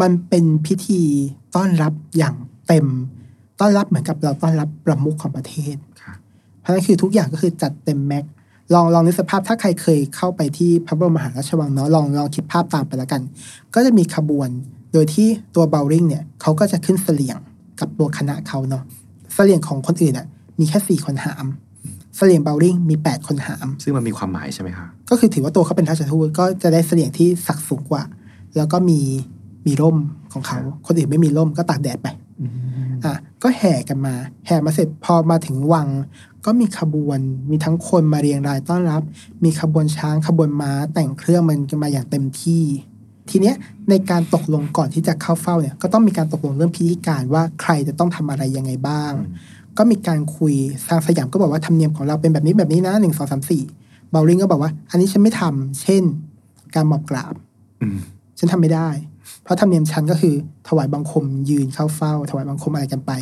[0.00, 1.02] มันเป็นพิธี
[1.56, 2.36] ต้อนรับอย่าง
[2.68, 2.86] เต็ม
[3.60, 6.16] ต้อนรับเหมือนกับเราต้อนรับประมุขของประเทศครับ
[6.60, 8.32] เพราะฉะนั้นคือทุกอย่างก็คือจัดเต็มแม็กซ์
[8.74, 13.22] ลองลองนึกสภาพถ้าใครเคยเข้าไปที่พระบรมมหาราชวังเนาะลองลองคิดภาพตามไปแล้วกัน
[13.74, 14.48] ก็จะมีขบวน
[14.92, 17.36] โดยที่ตัวเบลริงเนี่ยเขาก็จะขึ้นเสลี่ยง
[17.80, 18.84] กับตัวคณะเขาเนาะ
[19.34, 20.26] เสลี่ยงของคนอื่นอะ
[20.58, 21.46] มีแค่สี่คนหาม
[22.16, 28.02] เสลี่ยงเบลริงมีแปดคนหาม ซึ่งมันมีความหมายใช่ไหมคะก็คือถือว่าตัวเขาเป็นราชทูตก็จะได้เสลี่ยงที่ศักดิ์สูงกว่า
[28.56, 29.00] แล้วก็มี
[29.66, 29.96] มีร่ม
[30.32, 32.08] ของเขา คนอื่นไม่มีร่มก็ตากแดดไป
[33.04, 34.14] อะก็แห่กันมา
[34.46, 35.88] แห่มาเสร็จพอมาถึงวัง
[36.44, 37.18] ก็มีขบวน
[37.50, 39.02] มีทั้งคนมาเรียงรายต้อนรับ
[39.44, 42.64] มีขบวนช้างขบวนม้าแต่งเครื่องมันกันมาอย่างเต็มที่
[43.30, 43.56] ทีเนี้ย
[43.90, 49.12] ในการตกลงก่อนที่จะเข้าเฝ้าเนี่ย ก็ต้องมีการตกลงเรื่องพิธีการว่าใครจะต้องทำอะไรยังไงบ้าง
[49.78, 50.54] ก็มีการคุย
[50.88, 53.62] ทางสยามก็บอกว่าธรรมเนียมของเราเป็นแบบนี้แบบนี้นะหนึ่งสองสามสี่
[54.10, 56.02] เบลลิงก็บอกว่า อันนี้ฉันไม่ทำเช่น
[56.74, 57.34] การหมอบกราบ
[57.82, 57.98] อืม
[58.38, 58.88] ฉันทำไม่ได้
[59.42, 60.34] เพราะธรรมเนียมฉันก็คือ
[60.68, 63.12] ถวายบังคมยืนเข้าเฝ้า ถวายบังคมอะไรกันไป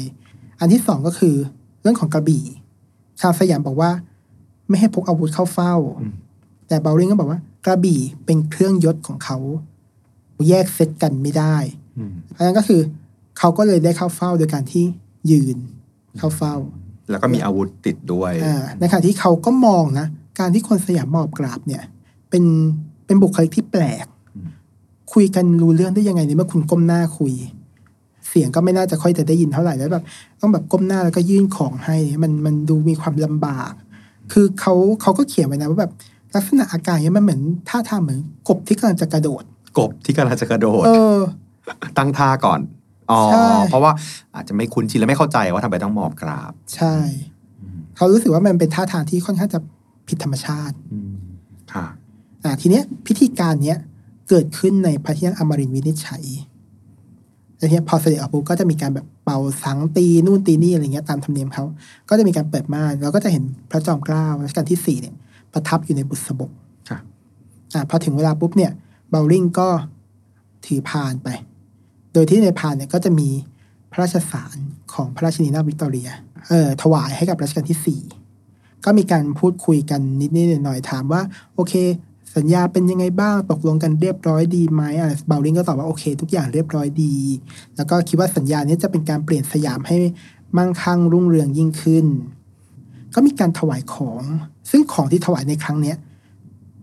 [0.61, 1.35] อันที่สองก็คือ
[1.83, 2.45] เรื่องของกระบี่
[3.21, 3.91] ชาวสยามบอกว่า
[4.69, 5.75] ไม่ให้พกอาวุธเข้าเฝ้า
[6.69, 9.39] แต่เบลลิงก็บอกว่า กระบี่เป็นเครื่องยศของเขา
[10.49, 11.57] แยกเซตกันไม่ได้
[11.99, 12.81] อืมเพราะฉะนั้นก็คือ
[13.39, 14.85] เขาก็เลยได้เข้าเฝ้าโดยการที่
[15.31, 15.57] ยืน
[16.18, 16.57] เข้าเฝ้า
[17.11, 20.07] แล้วก็มีอาวุธติดด้วยอ่าในขณะที่เขาก็มองนะ
[20.38, 21.83] การที่คนสยามหมอบกราบเนี่ย
[22.31, 22.44] เป็น
[23.07, 24.07] เป็นบุคลิกที่แปลก
[25.12, 27.35] คุยกันรู้เรื่องได้ยังไงในเมื่อคุณก้มหน้าคุย
[28.29, 30.05] เสียงก็ไม่น่าจะค่อยจะได้ยินเท่าไหร่แล้วแบบ
[30.40, 33.73] ต้องแบบก้มหน้าแล้วก็ยื่นของให้ มันมันดูมีความลำบาก
[34.33, 35.92] คือเขาเขาก็เขียนไว้นะว่าแบบ
[36.35, 39.42] ลักษณะอาการเนี้ยมันเหมือนท่าทางเหมือนกบที่กำลังจะกระโดด
[39.79, 41.18] กบที่กำลังจะกระโดด เออ
[41.99, 42.61] ตั้งท่าก่อน
[43.11, 43.92] อ๋อ ใช่ เพราะว่า
[44.35, 46.96] อาจจะไม่คุ้นชินและไม่เข้าใจว่าทำไมต้องหมอบกราบใช่
[47.96, 49.61] เขารู้สึกว่ามันเป็นท่าทางที่ค่อนข้างจะ
[50.09, 51.12] ผิดธรรมชาติ อืม
[51.73, 51.87] ค่ะ
[52.44, 53.79] อ่าทีเนี้ยพิธีการเนี้ย
[54.29, 56.25] เกิดขึ้นในพระที่นั่งอมรินทร์วินิจฉัย
[57.57, 61.64] แล้วทีเนี้ยพอเสด็จออกปุ๊บก็จะมีการแบบเป่าสังตีนู่นตีนี่อะไรเงี้ยตามธรรมเนียมเขา
[62.09, 65.14] ก็จะมีการเปิดม่านแล้วก็จะเห็นพระจอมเกล้ารัชกาลที่สี่เนี่ย
[65.53, 66.51] ประทับอยู่ในบุษบก
[66.88, 66.99] ค่ะ
[67.75, 68.73] อ่าพอถึงเวลาปุ๊บเนี่ย
[69.11, 69.68] เบาว์ริงก็
[70.66, 71.29] ถือพานไป
[72.12, 73.29] โดยที่ในพานเนี่ยก็จะมี
[73.90, 74.57] พระราชสาร
[74.94, 76.09] ของพระราชินีนาถวิกตอเรีย
[76.49, 78.01] เอ่อถวายให้กับรัชกาลที่สี่
[78.85, 81.20] ก็มีการพูดคุยกันนิดๆหน่อยๆถามว่า
[81.55, 81.75] โอเค
[82.37, 87.14] สัญญาเป็นยังไงบ้างตกลงกันเรียบร้อยดีไหมอะเบาว์ริงก็ตอบว่าโอเค ทุกอย่างเรียบร้อยดี
[87.77, 89.96] แล้วก็คิดว่าสัญญานี้จะเป็นการเปลี่ยนสยามให้
[90.57, 92.07] มั่งคั่งรุ่งเรืองยิ่งขึ้น
[93.14, 94.23] ก็มีการถวายของ
[94.70, 95.96] ซึ่งของที่ถวายในครั้งเนี้ย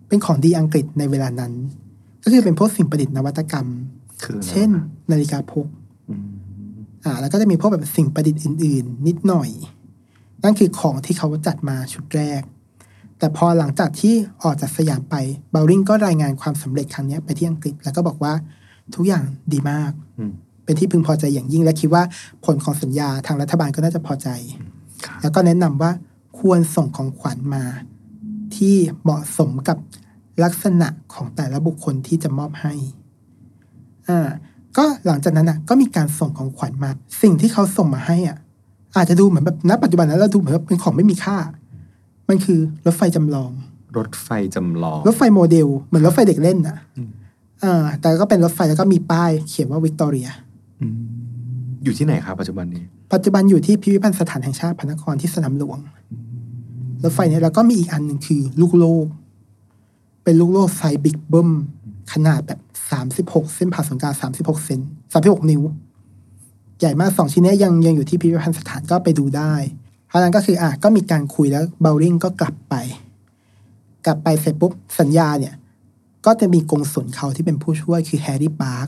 [0.07, 1.53] เป็นของดีอังกฤษในเวลานั้น
[2.23, 3.67] ก็คือเป็นพวกสิ่งประดิษฐ์นวัตกรรม
[4.49, 4.69] เช่น
[5.11, 5.67] นาฬิกาพก
[6.09, 6.27] อืม
[7.05, 9.49] อ่า แล้วก็จะมีพวกแบบสิ่งประดิษฐ์อื่น ๆ นิดหน่อย
[10.43, 12.41] นั่นคือของที่เขาจัดมาชุดแรก
[13.19, 15.15] แต่พอหลังจากที่ออกจากสยามไป
[15.51, 18.33] เบลลิงก็รายงานความสำเร็จครั้งเนี้ยไปที่อังกฤษ แล้วก็บอกว่า
[18.95, 20.31] ทุกอย่างดีมากอืม
[20.65, 22.03] เป็นที่พึงพอใจอย่างยิ่งและคิดว่า
[22.45, 24.29] ผลของสัญญาทางรัฐบาลก็น่าจะพอใจ
[25.05, 25.91] ค่ะแล้วก็แนะนำว่า
[26.39, 27.63] ควรส่งของขวัญมา
[28.55, 29.77] ที่เหมาะสมกับ
[30.43, 32.73] ลักษณะของแต่ละบุคคลที่จะมอบให้
[34.09, 34.27] อ่า
[34.77, 36.89] ก็หลังจากนั้นอะก็มีการส่งของขวัญมา
[37.21, 38.37] สิ่งที่เขาส่งมาให้อะ
[38.95, 41.37] อาจจะดูเหมือนแบบณปัจจุบันนั้นเราดูเหมือนแบบเป็นของไม่มีค่า
[42.29, 43.51] มันคือรถไฟจำลอง
[43.97, 47.09] รรถไฟจำลอง รถไฟโมเดล เหมือนรถไฟเด็กเล่นอะอืม
[47.63, 50.27] อ่าแต่ก็เป็นรถไฟแล้วก็มีป้าย เขียนว่าวิกตอเรีย
[50.81, 50.93] อืม
[51.83, 55.77] อยู่ที่ไหนครับปัจจุบันนี้ ปัจจุบันอยู่ที่พิพิธภัณฑสถานแห่งชาติพระนครที่สนามหลวง
[57.03, 59.05] รถไฟเนี่ยแล้วก็มีอีกอันหนึ่งคือ ลูกโลก
[60.23, 61.49] เป็นลูกโลกไซส์บิ๊กเบิ้ม
[62.13, 62.59] ขนาดแบบ
[62.91, 64.79] สามสิบหกเส้นผ่าศูนย์กลางสามสิบหกเซน
[65.11, 65.61] สามสิบหกนิ้ว
[66.79, 69.53] ใหญ่มากสองชิ้นเนี้ยยังยังอยู่ที่พิพิธภัณฑสถานก็ไปดูได้
[70.07, 72.75] เพราะฉะนั้นก็คืออะก็มีการคุยแล้วเบลลิงก็กลับไป
[74.05, 75.55] กลับไปเสร็จปุ๊บสัญญาเนี่ย
[76.25, 78.87] ก็จะมีกงสุลเขาที่เป็นผู้ช่วยคือแฮร์รี่ปาร์ค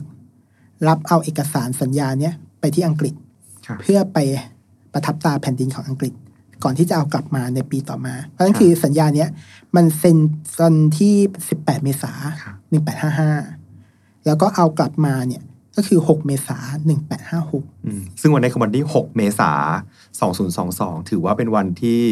[0.88, 3.14] รับเอาเอกสารสัญญาเนี่ยไปที่อังกฤษ
[3.66, 4.18] ครับเพื่อไป
[4.92, 6.12] ประทับตราแผ่นดินของอังกฤษ
[6.64, 9.28] ก่อนที่จะเอากลับมาในปีต่อมา เพราะฉะนั้นคือสัญญาเนี้ย
[9.76, 10.16] มันเซ็น
[10.58, 11.14] ตอนที่
[11.50, 12.54] 18 เมษาครับ
[13.64, 15.42] 1855 แล้วก็เอากลับมาเนี่ย
[15.76, 16.58] ก็คือ 6 เมษา
[17.20, 19.52] 1856อืมซึ่งวันนี้คือวันที่ 6 เมษา
[20.30, 22.02] 2022 ถือว่าเป็นวันที่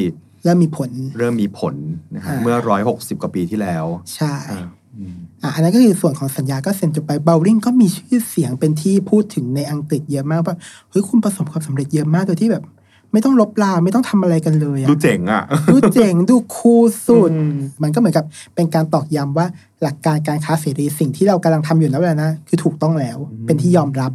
[0.44, 1.74] แล้วมีผล เริ่มมีผล
[2.14, 2.56] นะฮะอ่าเมื่อ
[2.88, 3.84] 160 กว่าปีที่แล้ว
[4.14, 10.56] ใช่อ่าอืมอะอันนั้นก็คือส่วนของสัญญาก็เซ็นจบไปเบลลิงก็มีชื่อเสียงเป็นที่พูดถึงในอังกฤษเยอะมากว่า
[10.90, 12.64] เฮ้ยคุณประสบความสำเร็จเยอะมากโดยที่แบบ
[13.12, 19.46] ไม่ต้องลบลาไม่ต้องทำอะไรกันเลยอะดูเจ๋งอะดูเจ๋งดูคูลสุดอืมมันก็เหมือนกับเป็นการตอกย้ำว่า
[19.82, 24.12] หลักการการค้าเสรีสิ่งที่เรากำลังทำอยู่แล้วแหละนะคือถูกต้องแล้วเป็นที่ยอมรับ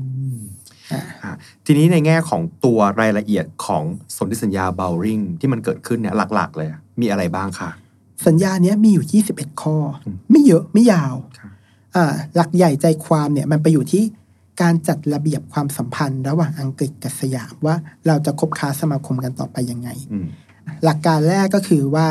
[0.91, 1.34] อ่าอะ
[1.65, 3.84] ทีนี้ในแง่ของตัวรายละเอียดของ
[4.15, 6.69] สนธิสัญญาเบลริงที่มันเกิดขึ้นเนี่ยหลักๆ เลย
[7.01, 7.69] มีอะไรบ้างคะ
[8.27, 9.75] สัญญาเนี้ยมีอยู่ 21 ข้อ
[10.06, 11.51] อมไม่เยอะไม่ยาวครับ
[11.95, 14.03] อ่าหลักใหญ่ใจความเนี่ยมันไปอยู่ที่
[14.62, 17.76] การจัดระเบียบความสัมพันธ์ ระหว่างอังกฤษกับสยามว่า
[18.08, 20.28] เราจะคบค้าสมาคมกันต่อไปยังไงอืม
[20.84, 22.08] หลักการแรกก็คือว่า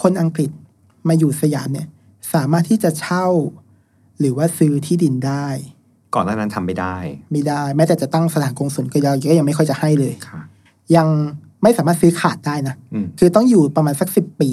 [0.00, 0.50] คนอังกฤษ
[1.08, 1.88] มาอยู่สยามเนี่ย
[2.34, 3.26] สามารถที่จะเช่า
[4.20, 5.46] หรือว่าซื้อที่ดินได้
[6.14, 6.96] ก่อนหน้านั้นทำไม่ได้
[7.32, 10.40] ไม่ได้ แม้แต่จะตั้งสถานกงสุลก็ยังก็ยังไม่ค่อยจะให้เลยค่ะ
[10.96, 11.08] ยัง
[11.62, 14.50] ไม่สามารถซื้อขาดได้นะอืมคือต้องอยู่ประมาณสักสิบปี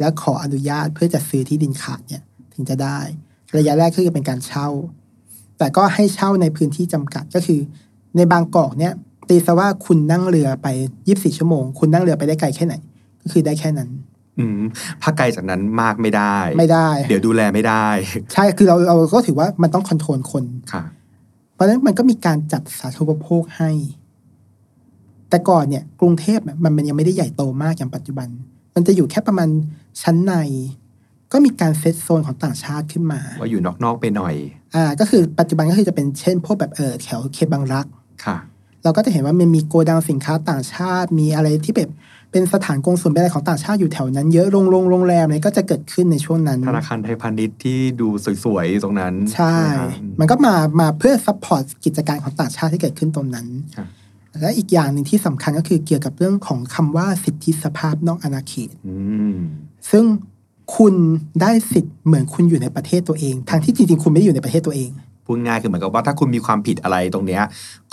[0.00, 2.22] แล้วขออนุญาตเพื่อจะซื้อที่ดินขาดเนี่ย
[2.54, 2.98] ถึงจะได้
[3.56, 4.68] ระยะแรกคือเป็นการเช่า
[5.58, 7.60] แต่ก็ให้เช่าในพื้นที่จำกัดก็คือ
[8.16, 8.92] ในบางกอกเนี่ย
[9.28, 10.66] ตีซะว่าคุณนั่งเรือไป
[11.08, 12.74] ยีิบสี่ชั่วโมง คุณนั่งเรือไปได้ไกลแค่ไหน
[13.22, 13.88] ก็คือได้แค่นั้น
[14.38, 14.60] อืม
[15.02, 17.86] ถ้าไกลจากนั้นมากไม่ได้ ไม่ได้ เดี๋ยวดูแลไม่ได้
[18.32, 20.82] ใช่คือเราเราก็ถือว่ามันต้องคอนโทรลคนค่ะ
[21.54, 23.70] เพราะฉะนั้นมันก็มีการจัดสาธารณูปโภคให้
[25.30, 28.28] แต่ก่อนเนี่ย กรุงเทพเนี่ยมันมันยังไม่ได้ใหญ่โตมากอย่างปัจจุบัน
[28.74, 29.48] มันจะอยู่แค่ประมาณ
[30.02, 30.34] ชั้นใน
[31.32, 34.34] ก็มีการเซตโซนของต่างชาติขึ้นมา ว่าอยู่นอกๆไปหน่อย
[34.74, 37.86] อ่า ก็คือปัจจุบันก็คือจะเป็นเช่น พวกแบบเออแถวเคบังรัก
[38.24, 38.36] ค่ะ
[38.84, 41.90] เราก็จะเห็นว่ามันมีโกดังสินค้าต่างชาติ มีอะไรที่แบบ
[42.32, 48.08] เป็นสถานกงสุลเป็นอะไรของต่างชาติอยู่แถวนั้นเยอะโรงโรงโรงแรมอะไรก็จะเกิดขึ้นในช่วงนั้น ธนาคารไทยพาณิชย์ที่ดู
[48.44, 53.88] สวยๆตรงนั้น ใช่ไหมคะมันก็มามาเพื่อ support กิจการของต่างชาติที่เกิดขึ้นตรงนั้นครับ
[54.40, 58.96] และอีกอย่างหนึ่งที่สำคัญก็คือเกี่ยวกับเรื่องของคำว่าสิทธิสภาพนอกอาณาเขตอื
[59.34, 59.36] ม
[59.90, 60.04] ซึ่ง
[60.76, 60.94] คุณ
[61.40, 64.90] ได้สิทธิ์เหมือนคุณอยู่ในประเทศตัวเอง ทั้งที่จริงๆ คุณไม่ได้อยู่ในประเทศตัวเอง
[65.26, 67.42] พูดง่ายคือเหมือนกับว่าถ้าคุณมีความผิดอะไรตรงเนี้ย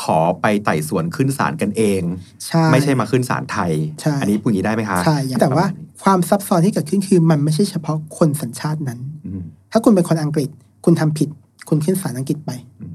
[0.03, 2.01] ขอไปไต่สวนขึ้นศาลกันเอง
[2.45, 5.65] ใช่ไม่ใช่มาขึ้นศาลไทยใช่อันนี้พูดอย่างนี้ได้ไหมคะใช่แต่ว่า
[6.03, 10.49] ความซับซ้อนที่เกิดขึ้นคือมันไม่ใช่เฉพาะคนสัญชาตินั้นอืมถ้าคุณเป็นคนอังกฤษ
[10.85, 11.29] คุณทำผิด
[11.69, 12.93] คุณขึ้นศาลอังกฤษไปอืม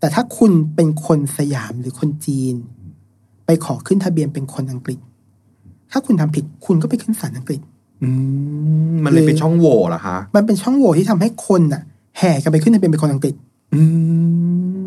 [0.00, 2.54] แต่ถ้าคุณเป็นคนสยามหรือคนจีน
[3.46, 4.98] ไปขอขึ้นทะเบียนเป็นคนอังกฤษ
[5.90, 7.75] ถ้าคุณทำผิดคุณก็ไปขึ้นศาลอังกฤษอื
[8.90, 11.82] มมันเลยเป็นช่องโหว่เหรอคะมันเป็นช่องโหว่ที่ทำให้คนน่ะ
[12.18, 13.34] แห่กันไปขึ้นทะเบียนเป็นคนอังกฤษ
[13.74, 13.82] อื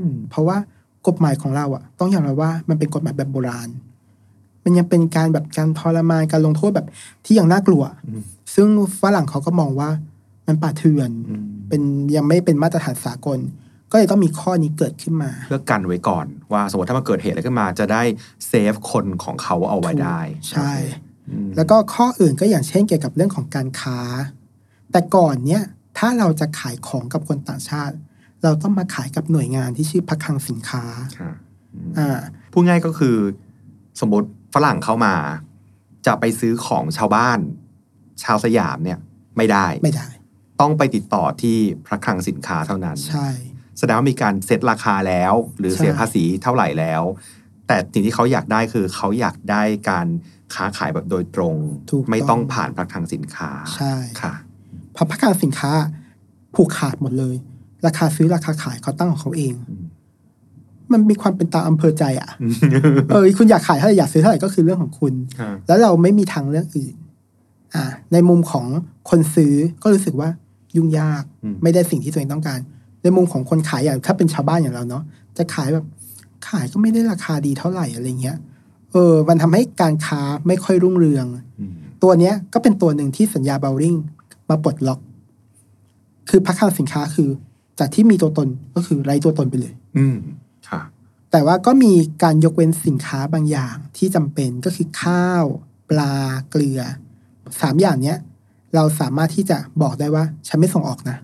[0.04, 0.58] มเพราะว่า
[1.08, 3.69] กฎหมายของเราอะ ต้องยอมรับว่ามันเป็นกฎหมายแบบโบราณ
[4.63, 6.88] มันยังเป็นการแบบการทรมานการลงโทษแบบ
[7.26, 8.22] ที่ยังน่ากลัวอืม
[8.56, 8.67] ซึ่ง
[9.02, 9.89] ฝรั่งเขาก็มองว่า
[10.48, 11.82] มันป่าเถื่อนอืมเป็น
[12.15, 13.39] ยังไม่เป็นมาตรฐานสากล
[13.91, 18.02] ก็เลยต้องมีข้อนี้เกิดขึ้นมา เพื่อกันไว้ก่อนว่าสมมติถ้ามันเกิดเหตุอะไรขึ้นมา จะได้
[18.48, 20.19] เซฟคนของเขาเอาไว้ได้
[20.50, 21.09] ใช่อืม
[21.56, 24.00] แล้วก็ข้ออื่นก็อย่างเช่นเกี่ยวกับเรื่องของการค้า
[24.92, 25.63] แต่ก่อนเนี้ย
[25.98, 27.96] ถ้าเราจะขายของกับคนต่างชาติ
[28.44, 30.84] เราต้องมาขายกับหน่วยงานที่ชื่อพักคลังสินค้า
[31.20, 31.32] ค่ะ
[31.74, 32.20] อืมอ่า
[32.54, 33.18] พูดง่ายก็คือ
[34.00, 35.15] สมมติฝรั่งเข้ามา
[36.08, 37.39] จะไปซื้อของชาวบ้าน
[38.24, 39.00] ชาวสยามเนี่ย
[39.38, 40.08] ไม่ได้ไม่ได้
[40.62, 43.28] ต้องไปติดต่อที่พระคลังสินค้าเท่านั้น ใช่
[43.80, 47.04] แสดงว่ามีการเซตราคาแล้ว หรือใช่เสียภาษีเท่าไหร่แล้ว
[47.68, 50.08] แต่สิ่งที่เขาอยากได้คือเขาอยากได้การ
[50.56, 51.56] ค้าขายแบบโดยตรง
[51.92, 54.34] ถูกไม่ต้องผ่านพระคลังสินค้าใช่ค่ะ
[54.94, 55.72] เพราะพักคลังสินค้า
[56.56, 57.36] ผูกขาดหมดเลย
[57.86, 59.84] ราคาซื้อราคาขายเขาตั้งของเขาเองอืม
[60.94, 62.30] มันมีความเป็นตามอำเภอใจอะ
[63.12, 66.96] เออคุณอยากขายเท่าไหร่อยากซื้อเท่าไหร่ก็คือเรื่องของคุณค่ะแล้วเราไม่มีทางเลือกอื่น
[67.76, 67.84] อ่า
[68.14, 68.66] ในมุมของ
[69.10, 70.30] คนซื้อก็รู้สึกว่า
[70.76, 72.60] ยุ่งยากอืมไม่ได้สิ่งที่ตัวเองต้องการ
[73.04, 75.04] ในมุมของคนขายอย่างถ้าเป็นชาวบ้านอย่างเราเนาะ
[75.38, 75.86] จะขายแบบ
[76.50, 78.38] ขายก็ไม่ได้ราคาดีเท่าไหร่อะไรเงี้ย
[78.93, 81.25] เออมันทำให้การค้าไม่ค่อยรุ่งเรือง
[81.60, 81.73] อืม
[82.04, 83.95] ตัวเนี้ยก็เป็นตัวหนึ่งที่สัญญาเบลลิง
[84.49, 84.99] มาปลดล็อก
[86.30, 87.30] คือพักคลังสินค้าคือ
[87.80, 90.17] จากที่มีตัวตนก็คือไร้ตัวตนไปเลย อืม
[90.69, 90.82] ค่ะ
[91.32, 95.43] แต่ว่าก็มีการยกเว้นสินค้าบางอย่างที่จำเป็นก็คือข้าว
[95.89, 96.13] ปลา
[96.49, 96.80] เกลือ
[97.62, 98.17] สามอย่างเนี้ย
[98.75, 101.17] เราสามารถที่จะบอกได้ว่า ฉันไม่ส่งออกนะ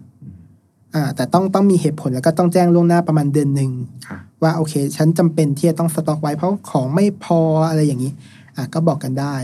[0.95, 3.71] อ่า แต่ต้องต้องมีเหตุผลแล้วก็ต้องแจ้งล่วงหน้าประมาณเดือนหนึ่ง
[4.07, 8.11] ค่ะ ว่าโอเค ฉันจำเป็นที่จะต้องสต็อกไว้เพราะของไม่พออะไรอย่างนี้
[8.57, 9.35] อะก็บอกกันได้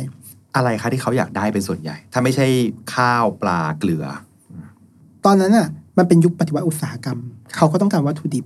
[0.55, 2.47] อะไรคะที่เขาอยากได้เป็นส่วนใหญ่ ถ้าไม่ใช่
[2.95, 4.05] ข้าวปลาเกลือ
[5.25, 7.19] ตอนนั้นอะ มันเป็นยุคปฏิวัติอุตสาหกรรม
[7.55, 8.45] เขาก็ต้องการวัตถุดิบ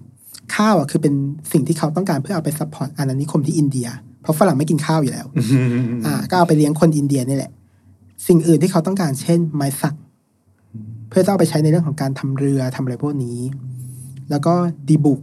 [0.55, 1.13] ข้าวอะคือเป็น
[1.51, 3.87] สิ่งที่เขาต้องการเพื่อเอาไป support อาณานิคมที่อินเดีย
[4.21, 5.27] เพราะฝรั่งไม่กินข้าวอยู่แล้ว
[6.05, 7.51] อ่าก็เอาไปเลี้ยงคนอินเดียนี่แหละ
[8.27, 9.95] สิ่งอื่นที่เขาต้องการเช่น ไม้สัก
[11.09, 13.39] เพื่อจะเอาไปใช้ในเรื่องของการทำเรือทำอะไรพวกนี้
[14.29, 14.53] แล้วก็
[14.89, 15.21] ดีบุก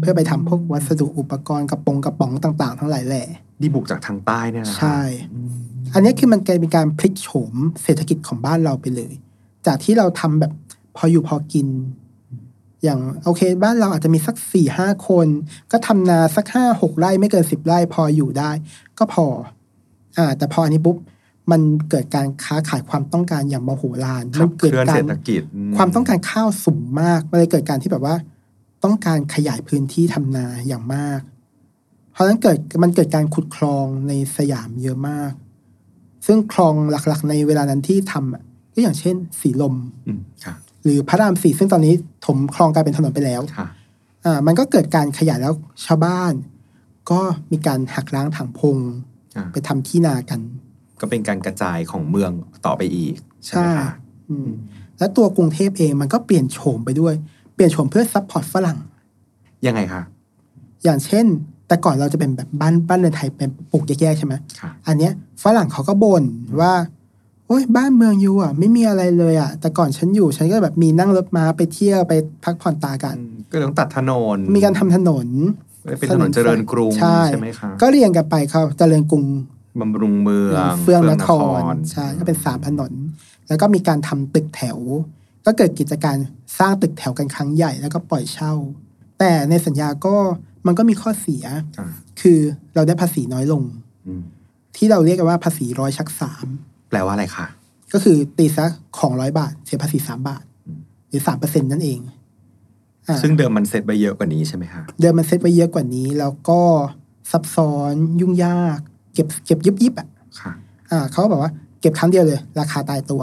[0.00, 3.24] เพื่อไปทำพวกวัสดุอุปกรณ์กระปงกระป๋องต่างๆ ทั้งหลายแหล่
[3.62, 5.00] ดีบุกจากทางใต้เนี่ยนะคะใช่
[5.94, 9.12] อันนี้คือมันกลายเป็นการพลิกโฉมเศรษฐกิจของบ้านเราไปเลย
[9.66, 10.52] จากที่เราทำแบบ
[10.96, 11.66] พออยู่พอกิน
[12.84, 15.26] อย่างโอเค บ้านเราอาจจะมีสักสี่ห้าคน
[15.72, 18.50] ก็ทำนาสักห้าหกไร่ไม่เกินสิบไร่พออยู่ได้
[18.98, 19.26] ก็พอ
[20.18, 20.96] อ่า แต่พออันนี้ปุ๊บ
[21.50, 25.42] มันเกิดการค้าขายความต้องการอย่างมโหฬารขัมับเกิดเคลื่อนกาเศรรษฐกิจ
[25.76, 28.16] ความต้องการข้าวสูงมาก มันเลยเกิดการที่แบบว่า
[28.84, 31.20] ต้องการขยายพื้นที่ทำนาอย่างมาก
[32.12, 35.32] เพราะฉะนั้นเกิดมันเกิดการขุดคลองในสยามเยอะมาก
[36.26, 38.42] ซึ่งคลองหลักๆ ในเวลานั้นที่ทำอะ
[38.74, 39.74] ก็อย่างเช่น สีลม
[40.06, 41.94] อืมค่ะหรือพระรามสี่ซึ่งตอนนี้
[42.26, 43.66] ถมคลองกลายเป็นถนนไปแล้วค่ะ
[44.24, 46.32] อ่ามันก็เกิดการขยายแล้วชาวบ้าน
[47.10, 47.20] ก็
[47.52, 48.78] มีการหักร้างถางพง
[49.36, 50.40] อ่าไปทำที่นากัน
[51.00, 52.30] ก็เป็นการกระจายของเมือง
[52.66, 53.14] ต่อไปอีก
[53.44, 53.90] ใช่ไหมคะ
[54.28, 54.48] อืม
[54.98, 58.78] แล้วตัวกรุงเทพเองมันก็เปลี่ยนโฉมไปด้วยเป ลี่ยนโฉมเพื่อ support ฝรั่ง
[59.66, 60.02] ยังไงคะ
[60.84, 61.26] อย่างเช่น
[61.68, 65.12] แต่ก่อนเราจะเป็นแบบบ้านบ้านเรือนไทยเป็นปลูกแยกๆใช่ไหมค่ะอันเนี้ย
[65.44, 66.24] ฝรั่งเขาก็บ่น
[66.60, 66.72] ว่า
[67.46, 72.12] โอ้ยบ้านเมืองอยู่อะ ไม่มีอะไรเลยอะ แต่ก่อนฉันอยู่ฉันก็แบบมีนั่งรถม้าไปเที่ยวไป
[72.44, 73.16] พักผ่อนตากัน
[73.50, 75.26] ก็เลยต้องตัดถนน มีการทำถนน
[75.98, 79.24] เป็นถนนเจริญกรุงใช่ใช่ไหมคะก็เรียงกันไปเขาเจริญกรุง
[79.80, 81.60] บำรุงเมืองเฟื่องนคร
[81.92, 82.92] ใช่ก็เป็นสามถนน
[83.48, 84.78] แล้วก็มีการทำตึกแถว
[85.46, 86.16] ก็เกิดกิจการ
[86.58, 88.52] สร้างตึกแถวกันครั้งใหญ่แล้วก็ปล่อยเช่า
[89.18, 90.14] แต่ในสัญญาก็
[90.66, 91.44] มันก็มีข้อเสีย
[91.78, 91.88] อ่า
[92.20, 92.38] คือ
[92.74, 93.62] เราได้ภาษีน้อยลง
[94.06, 94.22] อืม
[94.76, 96.46] ที่เราเรียกกันว่าภาษีร้อยชักสาม
[96.90, 97.46] แปลว่าอะไรคะ
[97.92, 98.66] ก็คือตีซะ
[98.98, 100.42] ของร้อยบาท เสียภาษีสามบาท
[101.08, 102.00] หรือสามเปอร์เซ็นนั่นเอง
[103.08, 106.60] อ่าซึ่งเดิมมันเซตไปเยอะกว่านี้ใช่ไหมคะเดิมมันเซ็ตไว้เยอะกว่านี้ แล้วก็
[107.30, 108.78] ซับซ้อนยุ่งยาก
[109.14, 110.08] เก็บเก็บยิบยิบอะ
[110.40, 110.52] ค่ะ
[110.90, 113.22] อ่าเขาก็บอกว่า เก็บครั้งเดียวเลย ราคาตายตัว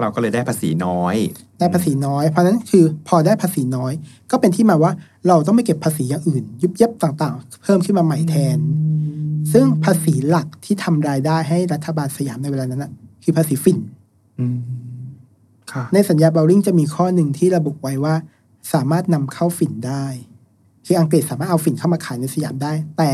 [0.00, 1.16] เราก็เลยได้ภาษีน้อย
[1.58, 3.92] ได้ภาษีน้อย เพราะฉะนั้นคือพอได้ภาษีน้อย
[4.30, 4.92] ก็เป็นที่มาว่า
[5.28, 8.58] เราต้องไม่เก็บภาษีอย่างอื่น ยุบยับต่างๆ เพิ่มขึ้นมาใหม่แทน
[9.52, 13.78] ซึ่งภาษีหลักที่ทำรายได้ให้รัฐบาลสยามในเวลานั้นนะคือภาษีฝิ่น
[14.38, 14.58] อืม
[15.72, 18.14] ค่ะในสัญญาเบลลิงจะมีข้อหนึ่งที่ระบุไว้ว่า
[18.72, 20.06] สามารถนำเข้าฝิ่นได้
[20.86, 23.10] คืออังกฤษสามารถเอาฝิ่นเข้ามาขายในสยามได้ แต่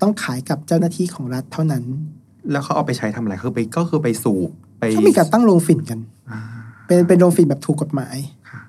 [0.00, 1.84] ต้องขายกับเจ้าหน้าที่ของรัฐเท่านั้น
[2.50, 4.50] แล้วเขาเอาไปใช้ทำอะไรคือไปก็คือไปสูบ
[4.84, 5.98] ไปเขามีการตั้งโรงฝิ่นกัน
[6.30, 6.40] อ่า
[6.86, 8.16] เป็นเป็นโรงฝิ่นแบบถูกกฎหมาย
[8.50, 8.60] ค่ะ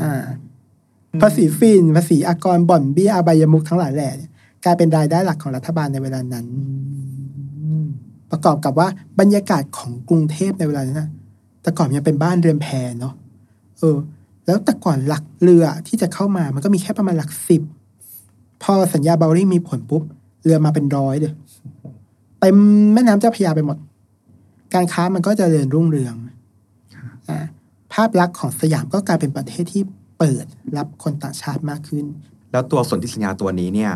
[0.00, 0.24] อ่า
[1.20, 4.30] ภาษีฝิ่นภาษีอากรบ่อนเบี้ยอบายมุกทั้งหลายแหล่เนี่ย
[4.64, 6.46] กลายเป็นรายได้หลักของรัฐบาลในเวลานั้น
[8.30, 8.88] ประกอบกับว่า
[9.20, 11.08] บรรยากาศของกรุงเทพในเวลานั้นนะ
[11.62, 12.66] แต่ก่อนยังเป็นบ้านเรือนแพ
[13.00, 13.14] เนาะ
[13.78, 13.96] เออ
[14.46, 17.62] แล้วแต่ก่อนหลักเรือที่จะเข้ามามันก็มีแค่ประมาณหลักสิบ
[18.62, 20.02] พอสัญญาเบลลิงมีผลปุ๊บ
[20.44, 21.32] เรือมาเป็นร้อยเลย
[22.40, 22.56] เต็ม
[22.94, 23.76] แม่น้ำเจ้าพระยาไปหมด
[24.74, 26.14] การค้ามันก็จเจริญรุ่งเรือง
[27.28, 27.38] อ่า
[27.92, 29.82] ภาพลักษณ์ของสยามก็กลายเป็นประเทศที่
[30.18, 30.44] เปิด
[30.76, 32.04] รับคนต่างชาติมากขึ้น
[32.52, 33.92] แล้วตัวสนธิสัญญาตัวนี้เนี่ย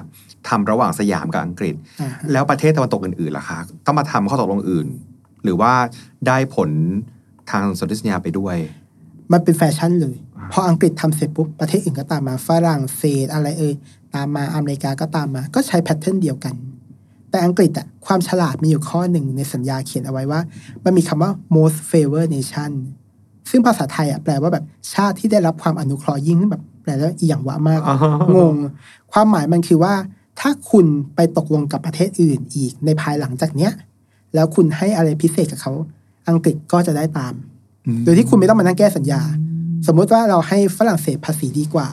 [0.49, 4.89] ทำระหว่างสยามกับอังกฤษอ่าแล้วประเทศตะวันตกอื่นๆล่ะคะต้องมาทำข้อตกลงอื่น
[5.45, 5.73] หรือว่า
[6.27, 6.71] ได้ผล
[7.51, 8.57] ทางสนธิสัญญาไปด้วย
[9.33, 13.75] มันเป็นแฟชั่นเลยอ่าพออังกฤษทำเสร็จปุ๊บประเทศอื่นก็ตามมาฝรั่งเศสอะไรเอ่ย
[14.15, 16.55] ตามมาอเมริกาก็ตามมา ก็ใช้แพทเทิร์นเดียวกัน
[17.31, 20.41] แต่อังกฤษอะความฉลาดมีอยู่ข้อหนึ่งในสัญญาเขียนเอาไว้ว่า
[20.85, 22.71] มันมีคำว่า most favor nation
[23.51, 24.65] ซึ่งภาษาไทยอะแปลว่าแบบ
[24.95, 27.97] ชาติที่ได้รับความอนุเคราะห์ยิ่งแบบแปลแล้วอีหยังวะมากอ๋อ
[28.37, 28.55] งง
[29.13, 29.95] ความหมายมันคือว่า
[30.41, 33.73] ถ้าคุณไปตกลงกับประเทศอื่นอีกในภายหลังจากเนี้ย
[34.35, 35.73] แล้วคุณให้อะไรพิเศษกับเขา
[36.29, 37.35] อังกฤษก็จะได้ตาม
[38.05, 39.23] โดยที่คุณไม่ต้องมานั่งแก้สัญญา
[39.87, 41.89] สมมุติว่าเราให้ฝรั่งเศสภาษีดีกว่า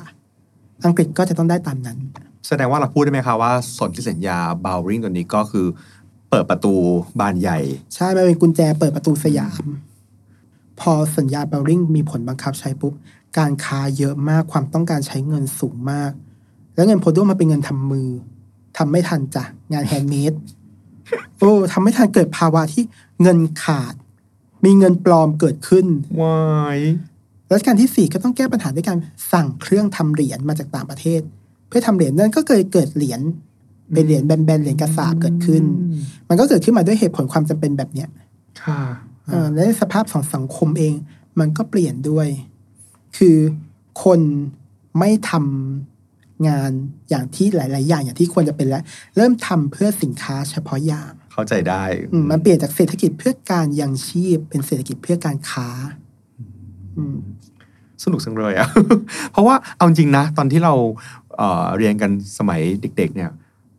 [0.85, 1.97] อังกฤษก็จะต้องได้ตามนั้น
[2.47, 5.67] แสดงว่าเราพูดได้ไหมคะว่าสนธิสัญญาบาวริงตัวนี้ก็คือ
[6.29, 6.73] เปิดประตู
[7.19, 7.59] บานใหญ่
[7.95, 9.63] ใช่มันเป็นกุญแจเปิดประตูสยาม
[10.79, 12.93] พอสัญญาเบาว์ริงมีผลบังคับใช้ปุ๊บ
[13.37, 16.11] การค้าเยอะมากความต้องการใช้เงินสูงมาก
[16.75, 18.09] แล้วเงินพดด้วงมันเป็นเงินทำมือ
[18.77, 20.33] ทำไม่ทันจ้ะงาน handmade
[21.39, 22.83] โอ้ทำไม่ทันเกิดภาวะที่
[23.21, 23.93] เงินขาด
[24.65, 25.85] มีเงินปลอมเกิดขึ้น
[26.21, 26.39] วา
[26.77, 26.79] ย
[27.51, 28.97] รัชกาลที่สี่ก็ต้องแก้ปัญหาด้วยการ
[29.31, 31.21] สั่งเครื่องทำเหรียญมาจากต่างประเทศ
[31.67, 33.21] เพื่อทำเหรียญนั่นก็เกิดเกิดเหรียญ
[33.93, 35.63] เป็นเหรียญแบนๆเหรียญกระสาบเกิดขึ้น
[36.29, 38.09] มันก็เกิดขึ้นมาด้วยเหตุผลความจำเป็นแบบเนี้ย
[38.63, 38.81] ค่ะ
[39.27, 40.93] เออและสภาพของสังคมเอง
[41.39, 42.27] มันก็เปลี่ยนด้วย
[43.17, 43.37] คือ
[44.03, 44.19] คน
[44.99, 46.71] ไม่ทำงาน
[47.09, 48.83] อย่างที่หลาย ๆ อย่างอย่างที่ควรจะเป็นแล้ว
[49.15, 55.67] เริ่มทำเพื่อสินค้าเฉพาะอย่าง เข้าใจได้อืมมันเปลี่ยนจากเศรษฐกิจเพื่อการยังชีพ เป็นเศรษฐกิจเพื่อการค้า
[56.97, 57.17] อืม
[58.03, 58.67] สนุกจังเลยอะ
[59.31, 60.73] เพราะว่าเอาจริงนะ ตอนที่เรา
[61.37, 63.29] เอ่อเรียนกันสมัยเด็ก ๆ เนี่ย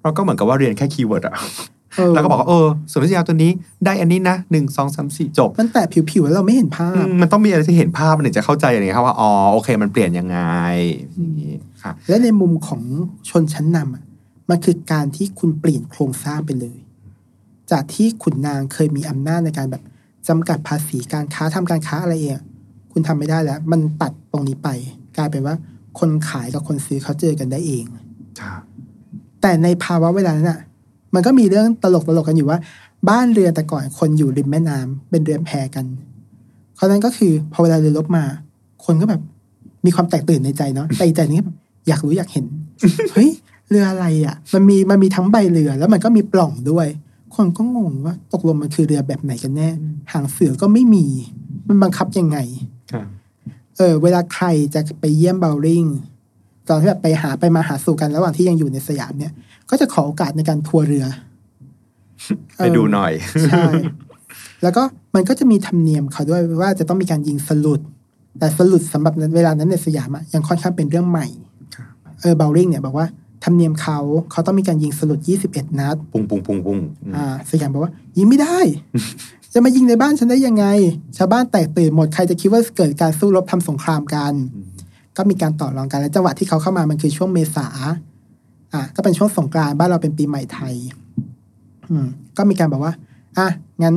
[0.03, 1.35] เราก็เหมือนกับว่าเรียนแค่ keyword อะ
[1.97, 3.51] เออแล้วก็บอกว่าเออสนธิสัญญาตัวนี้
[3.85, 10.38] ได้อันนี้นะหนึ่งสองสามสี่จบ มันแต่ผิวๆแล้วเราไม่เห็นภาอืพมมันต้องมีอะไรที่เห็นภาพมันถึงจะเข้าใจอะไรอย่างเงี้ยครับว่าอ๋อโอเค มันเปลี่ยนยังไง
[11.16, 12.83] อย่างงี้ค่ะและในมุมของ
[13.31, 14.05] ชนชั้นนำอะ
[14.51, 16.77] มันคือการที่คุณเปลี่ยนโครงสร้างไปเลย
[17.71, 19.83] จากที่ขุนนางเคยมีอำนาจในการแบบ
[20.29, 22.44] จำกัดภาษีการค้าทำการค้าอะไรเองอะ
[22.92, 24.68] คุณทำไม่ได้แล้ว มันตัดตรงนี้ไป
[25.16, 25.55] กลายเป็นว่า
[25.98, 27.84] คนขายกับคนซื้อเขาเจอกันได้เอง
[28.40, 28.54] ค่ะ
[29.42, 30.61] แต่ในภาวะเวลานั้นอะ
[31.14, 32.58] มันก็มีเรื่องตลกตลกๆกันอยู่ว่า
[33.08, 35.87] บ้านเรือนแต่ก่อนคนอยู่ริมแม่น้ำเป็นเรือนแพกัน
[36.74, 38.24] เพราะฉะนั้นก็คือพอเวลาเรือรบมา
[38.84, 39.22] คนก็แบบ
[39.87, 41.56] มีความแตกตื่นในใจเนาะแต่อีกใจหนึงก็แบบ
[41.88, 42.44] อยากรู้อยากเห็น
[43.12, 43.30] เฮ้ย
[43.68, 46.87] เรืออะไรอะ มันมีมันมีทั้งใบเรือ แล้วมันก็มีปล่องด้วย
[47.37, 49.68] คนก็งงว่า ตกลงมันคือเรือแบบไหนกันแน่
[50.12, 51.06] หางเสือก็ไม่มี
[51.68, 52.38] มันบังคับยังไง
[52.92, 53.02] ค่ะ
[53.78, 55.84] เออ เวลาใครจะไปเยี่ยมเบลลิง
[56.68, 59.32] ตอนที่แบบไปหาไปมาหาสู่กันระหว่างที่ยังอยู่ในสยามเนี่ย
[59.70, 61.06] ก็จะขอโอกาสในการทัวร์เรือ
[62.56, 63.12] ไปดูหน่อย
[63.48, 63.64] ใช่
[64.62, 64.82] แล้วก็
[65.14, 67.80] มันก็จะมีธรรมเนียมเขาด้วยว่าจะต้องมีการยิงสลุด
[68.38, 71.26] แต่สลุดสำหรับเวลานั้นในสยามอะยังค่อนข้างเป็นเรื่องใหม่
[71.76, 73.06] ครับเออเบลลิงเนี่ยบอกว่า
[73.44, 73.98] ธรรมเนียมเขา
[74.30, 78.58] เขาต้องมีการยิงสลุด 21 นัด ปุ้งปุ้งปุ้งปุ้งอืมอ่า สยามบอกว่า ยิงไม่ได้
[79.52, 80.66] จะมายิงในบ้านฉันได้ยังไง
[81.16, 84.32] ชาวบ้านแตกตื่นหมดใครจะคิดว่าเกิดการสู้รบทำสงครามกัน
[85.16, 87.68] ก็มีการต่อรองกันและจังหวะที่เขาเข้ามามันคือช่วงเมษา
[88.74, 90.74] อะก็เป็นช่วงสงกรานต์บ้านเราเป็นปีใหม่ไทย
[91.90, 92.06] อืม
[92.37, 92.94] ก็มีการบอกว่า
[93.38, 93.48] อะ
[93.82, 93.96] งั้น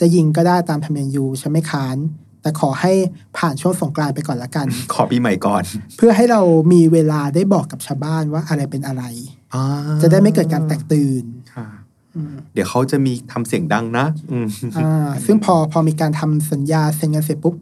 [0.00, 1.96] จะยิงก็ได้ตามธรรมเนียมยูฉันไม่ค้าน
[2.42, 2.92] แต่ขอให้
[3.38, 5.62] ผ่านช่วงสงกรานต์ไปก่อนละกัน ขอปีใหม่ก่อน
[5.96, 6.40] เพื่อให้เรา
[6.72, 9.04] มีเวลาได้บอกกับชาวบ้านว่าอะไรเป็นอะไร
[9.54, 9.64] อ่า
[10.02, 11.77] จะได้ไม่เกิดการแตกตื่นค่ะอืม
[12.54, 14.46] เดี๋ยวเขาจะมีทำเสียงดังนะอืม
[14.78, 17.54] อ่าซึ่งพอพอมีการทำสัญญาเซ็นกันเสร็จปุ๊บ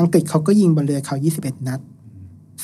[0.00, 1.80] อังกฤษเขาก็ยิงบนเรือเขา21 นัด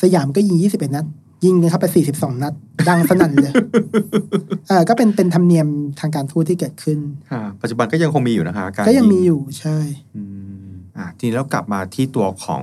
[0.00, 1.06] สยามก็ยิง 21 นัด
[1.44, 2.52] ยิงกันเข้าไป 42 นัด
[2.88, 3.52] ดังสนั่นเลย
[4.68, 5.66] เออก็เป็นเป็นธรรมเนียม
[6.00, 6.98] ทางการทูตที่เกิดขึ้น
[7.30, 9.76] ค่ะปัจจุบันก็ยังคงมีอยู่นะคะการก็ยังมีอยู่ใช่
[10.16, 10.22] อื
[10.66, 12.62] มอ่าทีนี้เรากลับมาที่ตัวของ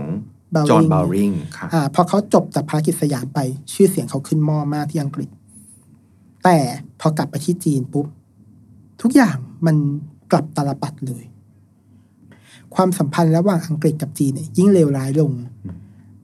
[0.56, 3.40] Bowring จอห์นบาวริงค่ะอ่าพอเขาจบจากภารกิจสยามไป
[3.74, 5.30] ชื่อเสียงเขาขึ้นหม้อมากที่อังกฤษ
[6.44, 6.58] แต่
[7.00, 8.06] พอกลับไปที่จีนปุ๊บ
[9.02, 9.76] ทุกอย่างมัน
[10.32, 11.24] กลับตาลปัดเลย
[12.76, 15.32] ความสัมพันธ์ระหว่างอังกฤษกับจีนเนี่ยยิ่งเลวร้ายลง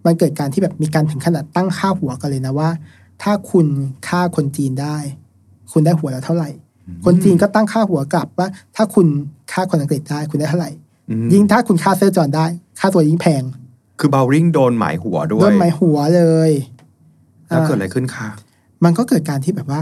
[0.06, 2.70] มันเกิดการที่แบบมีการถึงขนาดตั้งค่าหัวกันเลยนะว่า
[3.24, 3.68] ถ้าคุณ
[4.08, 4.98] ฆ่าคนจีนได้
[5.72, 6.50] คุณได้หัวละเท่าไหร่
[7.06, 9.08] คนจีนก็ตั้งค่าหัวกลับว่า ถ้าคุณ
[9.52, 10.72] ฆ่าคนอังกฤษได้คุณได้เท่าไหร่
[11.10, 12.46] อืมยิ่งถ้าคุณฆ่าเซอร์จอห์นได้
[12.80, 13.44] ค่าตัวยิ่งแพง
[14.00, 16.52] คือบาวริงโดนหมายหัวด้วโดยนหมายหัวเลย
[17.48, 18.28] แล้วเกิดอ่าอะไรขึ้นคะ
[18.84, 19.82] มันก็เกิดการที่แบบว่า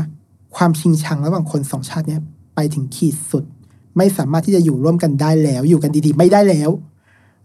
[0.56, 2.21] ความชิงชังระหว่างคนสองชาติเนี้ย
[2.60, 3.45] ไปถึงขีดสุด
[3.98, 6.69] ไม่สามารถที่จะอยู่ร่วมกันได้แล้ว อยู่กันดีๆ ไม่ได้แล้ว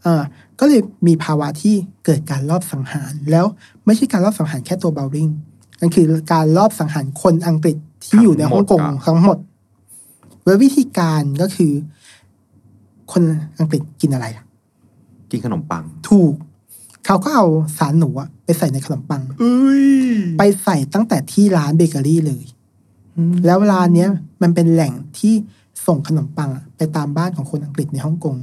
[0.05, 0.22] อ่า
[0.61, 1.74] ก็เลยมีภาวะที่
[2.05, 3.44] เกิดการลอบสังหาร แล้ว
[3.87, 5.29] ไม่ใช่การลอบสังหารแค่ตัวเบลลิง
[5.81, 9.38] นั่นคือการลอบสังหารคนอังกฤษที่อยู่ในฮ่องกงทั้งหมด
[10.44, 11.72] โดยวิธีการก็คือ
[13.12, 13.22] คน
[13.59, 14.44] อังกฤษกินอะไรอะ
[15.31, 16.35] กินขนมปัง ถูก
[17.07, 17.46] เขาก็เอา
[17.79, 19.85] สารหนูอะไปใส่ในขนมปังเอ้ย
[20.38, 22.44] ไปใส่ตั้งแต่ที่ร้านเบเกอรี่เลย
[23.46, 24.11] แล้วร้านเนี้ย
[24.42, 25.35] มันเป็นแหล่งที่
[25.87, 28.37] ส่งขนมปังอะไปตามบ้านของคนอังกฤษในฮ่องกง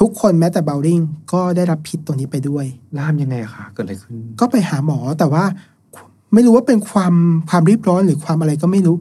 [0.00, 1.00] ทุกคนแม้แต่เบลลิง
[1.32, 2.64] ก็ได้รับพิษตัวนี้ไปด้วย
[2.98, 5.44] ล่ามยังไงคะเกิดอะไรขึ้น ก็ไปหาหมอแต่ว่า
[6.34, 7.14] ไม่รู้ว่าเป็นความ
[7.50, 8.96] ความรีบร้อนหรือความอะไรก็ไม่รู้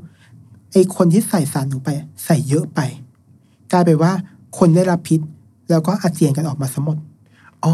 [0.71, 1.89] ไอ้คนที่ใส่สารหนูไป
[2.25, 2.79] ใส่เยอะไป
[3.71, 4.11] กลายเป็นว่า
[4.57, 5.19] คนได้รับพิษ
[5.69, 6.97] แล้วก็อาเจียนกันออกมาสมด
[7.65, 7.73] อ๋อ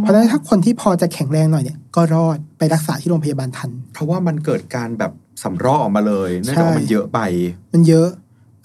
[0.00, 5.12] เพราะฉะนั้นถ้าคนที่พอจะแข็งแรงหน่อยเนี่ยก็รอดไปรักษาที่โรงพยาบาลทัน เพราะว่ามันเกิดการแบบ
[5.42, 7.20] สำรอกออกมาเลยเนื่องจากว่ามันเยอะไป
[7.74, 8.08] มันเยอะ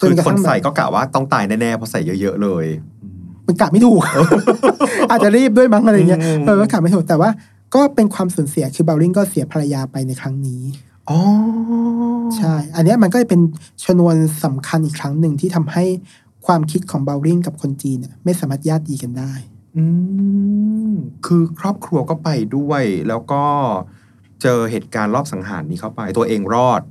[0.00, 2.66] จคือนกระคนทั่งแบบใส่ก็กะว่าต้องตายแน่ๆเพราะใส่เยอะๆเลย
[3.46, 4.00] มันกะไม่ถูก
[5.10, 7.30] อาจจะรีบด้วยมั้งอะไรเงี้ยอืมเออก็กะไม่ถูกแต่ว่า
[7.74, 10.62] ก็เป็นความสูญเสียคือเบลลิงก็เสียภรรยาไปในครั้งนี้
[11.10, 11.20] อ๋อ
[12.36, 13.40] ใช่ อันเนี้ยมันก็เป็น
[13.84, 15.84] ชนวนสำคัญอีกครั้งหนึ่งที่ทำให้
[16.46, 19.32] ความคิดของเบลลิงกับคนจีนเนี่ยไม่สามารถญาติดีกันได้
[19.76, 19.84] อื
[20.90, 20.94] ม
[21.26, 23.42] คือครอบครัวก็ไปด้วยแล้วก็
[24.42, 26.82] เจอเหตุการณ์รอบสังหารนี้เข้าไป ตัวเองรอด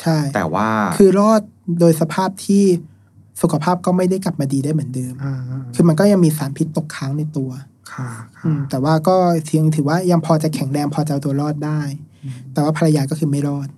[0.00, 0.68] ใช่ แต่ว่า
[0.98, 1.40] คือรอด
[1.80, 2.64] โดยสภาพที่
[3.42, 5.34] สุขภาพก็ไม่ได้กลับมาดีได้เหมือนเดิมอ่า
[5.74, 7.50] คือมันก็ยังมีสารพิษตกค้างในตัว
[7.92, 8.08] ค่ะ
[8.44, 9.16] อืมแต่ว่าก็
[9.46, 11.80] เทียงถือว่ายังพอจะแข็งแรงพอจะเอาตัวรอดได้
[12.52, 13.68] แต่ว่าภรรยาก็คือไม่รอด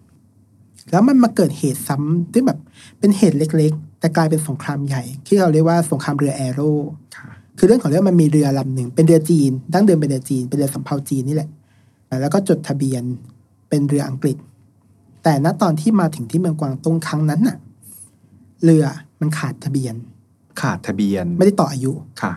[0.91, 2.59] แล้วมันมาเกิดเหตุซ้ำที่แบบ
[2.99, 6.71] เป็นเหตุเล็ก ๆ แต่กลายเป็นสงครามใหญ่ ที่เราเรียกว่าสงครามเรือแอโร่
[7.17, 11.49] ค่ะคือเรื่องของเรื่องมันมีเรือลำหนึ่งเป็นเรือจีน ดั้งเดิมเป็นเรือจีน เป็นเรือสำเภาจีนนี่แหละ
[12.21, 13.03] แล้วก็จดทะเบียน
[13.69, 14.37] เป็นเรืออังกฤษ
[15.23, 17.57] แต่ณตอนที่มาถึงที่เมืองกวางตุ้งครั้งนั้นน่ะ
[18.65, 18.85] เรือ
[19.21, 19.95] มันขาดทะเบียน
[20.61, 21.93] ขาดทะเบียนไม่ได้ต่ออายุ
[22.23, 22.33] ค่ะ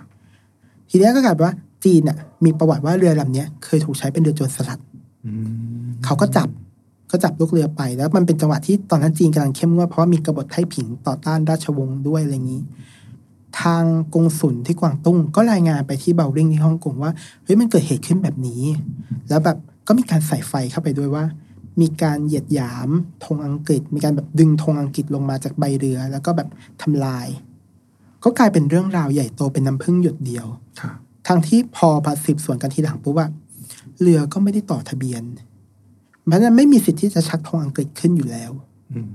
[0.90, 1.56] ทีนี้ก็กลายเป็นว่า
[1.86, 4.80] จีนน่ะ มีประวัติว่าเรือลำเนี้ยเคยถูกใช้เป็นเรือโจรสลัด
[5.26, 5.32] อื
[5.86, 6.50] มเขาก็จับ
[7.12, 12.62] ก็จับลูกเรือไปแล้วมันเป็นจังหวะที่ตอนนั้นจีนกำลังเข้มงวดเพราะว่ามีกบฏไต้ผิงต่อต้านราชวงศ์ด้วยอะไรอย่างนี้
[13.62, 13.84] ทาง
[14.14, 17.12] กงสุลที่กวางตุ้ง ก็รายงานไปที่เบลริงที่ฮ่องกงว่า
[17.44, 18.64] เฮ้ยมันเกิดเหตุขึ้นแบบนี้
[19.30, 21.24] แล้วแบบก็มีการใส่ไฟเข้าไปด้วยว่า
[21.82, 22.90] มีการเหยียดหยาม
[23.26, 26.48] ธงอังกฤษ มีการแบบดึงธงอังกฤษลงมาจากใบเรือ แล้วก็แบบ
[26.82, 27.28] ทำลาย
[28.24, 30.46] ก็กลายเป็นเรื่องราวใหญ่โตเป็นน้ำพึ่งหยดเดียว
[30.82, 30.92] ค่ะ
[31.28, 33.28] ทางที่พอพาสืบสวนกันทีหลังปุ๊บว่า
[34.02, 35.24] เรือก็ไม่ได้ต่อทะเบียน
[36.28, 38.52] เพราะฉะนั้นไม่มีสิทธิ์ที่จะชักธงอังกฤษขึ้นอยู่แล้ว
[38.94, 39.10] อืม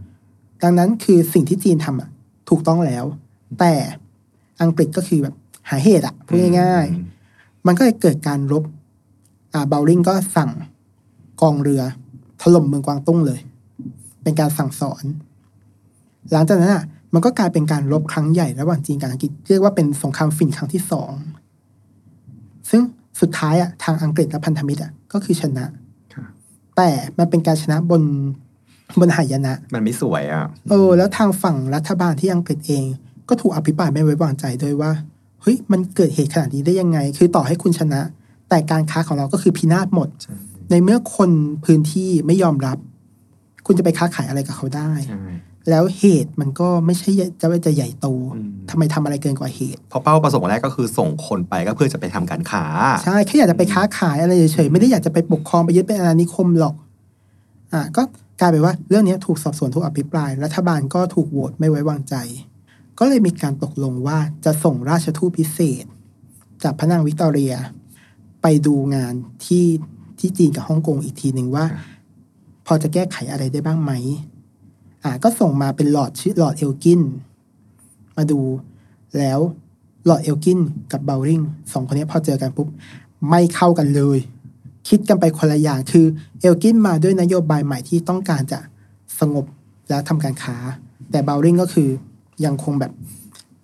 [0.62, 2.10] ดังนั้นคือสิ่งที่จีนทำอะ
[2.48, 3.04] ถูกต้องแล้ว
[3.60, 3.74] แต่
[4.62, 5.34] อังกฤษก็คือแบบ
[5.70, 8.64] หาเหตุอะพูดง่ายๆ มันก็เลยเกิดการรบ
[9.54, 10.50] อ่าเบลลิงก็สั่ง
[11.40, 11.82] กองเรือ
[12.42, 13.40] ถล่มเมืองกวางตุ้งเลย
[14.22, 15.04] เป็นการสั่งสอน
[16.32, 16.84] หลังจากนั้นอะ
[17.14, 21.10] มันก็กลายเป็นการรบครั้งใหญ่ระหว่างจีนกับอังกฤษเรียกว่าเป็นสงครามฝิ่นครั้งที่สอง
[22.70, 22.80] ซึ่ง
[23.20, 25.64] สุดท้ายอะทางอังกฤษและพันธมิตรอะก็คือชนะ
[26.14, 26.24] ค่ะ
[26.76, 26.88] แต่
[27.18, 28.02] มันเป็นการชนะบน
[29.00, 32.84] บนหายนะ มันไม่สวยอะเออแล้วทางฝั่งรัฐบาลที่อังกฤษเอง
[33.28, 34.90] ก็ถูกอภิปรายไม่ไว้วางใจด้วยว่า
[35.42, 38.00] เฮ้ยมันเกิดเหตุขนาดนี้ได้ยังไง คือต่อให้คุณชนะ
[38.48, 40.34] แต่การค้าของเราก็คือพินาศหมดใช่
[40.70, 41.30] ในเมื่อคน
[41.64, 42.78] พื้นที่ไม่ยอมรับ
[43.66, 45.22] คุณจะไปค้าขายอะไรกับเขาได้ใช่
[45.70, 47.10] แล้วเหตุมันก็ไม่ใช่
[47.40, 52.64] จะว่าจะใหญ่โตอืมทำไมทำอะไรเกินกว่าเหตุเพราะเป้าประสงค์แรกก็คือส่งคนไปก็เพื่อจะไปทำการค้า
[53.04, 56.74] ใช่แค่อยากจะไปค้าขายอะไรเฉยๆไม่ได้อยากจะไปปกครองไปยึดเป็นอาณานิคมหรอก
[57.72, 58.02] อะก็
[58.40, 62.14] กลายเป็นว่าเรื่องนี้ถูกสอบสวนถูกอภิปราย รัฐบาลก็ถูกโหวตไม่ไว้วางใจ
[62.98, 65.84] ก็เลยมีการตกลงว่าจะส่งราชทูตพิเศษ
[66.62, 67.54] จากพระนางวิกตอเรีย
[68.42, 69.14] ไปดูงาน
[69.44, 69.66] ที่
[70.18, 71.94] ที่จีนกับฮ่องกงอีกทีหนึ่งว่าครับ
[72.66, 73.92] พอจะแก้ไขอะไรได้บ้างไหม
[75.04, 77.00] อ่าก็ส่งมาเป็นหลอดชื่อหลอดเอลกิน
[78.16, 78.40] มาดู
[79.18, 79.40] แล้ว
[80.06, 80.58] หลอดเอลกิน
[80.92, 81.40] กับเบลริง
[81.72, 82.68] สองคนนี้พอเจอกันปุ๊บ
[83.30, 84.18] ไม่เข้ากันเลย
[84.88, 86.06] คิดกันไปคนละอย่างคือ
[86.40, 88.60] เอลกินมาด้วยนโยบายใหม่ที่ต้องการจะ
[89.20, 89.44] สงบ
[89.88, 90.56] และทำการค้า
[91.10, 91.90] แต่เบลริงก็คือ
[92.44, 92.92] ยังคงแบบ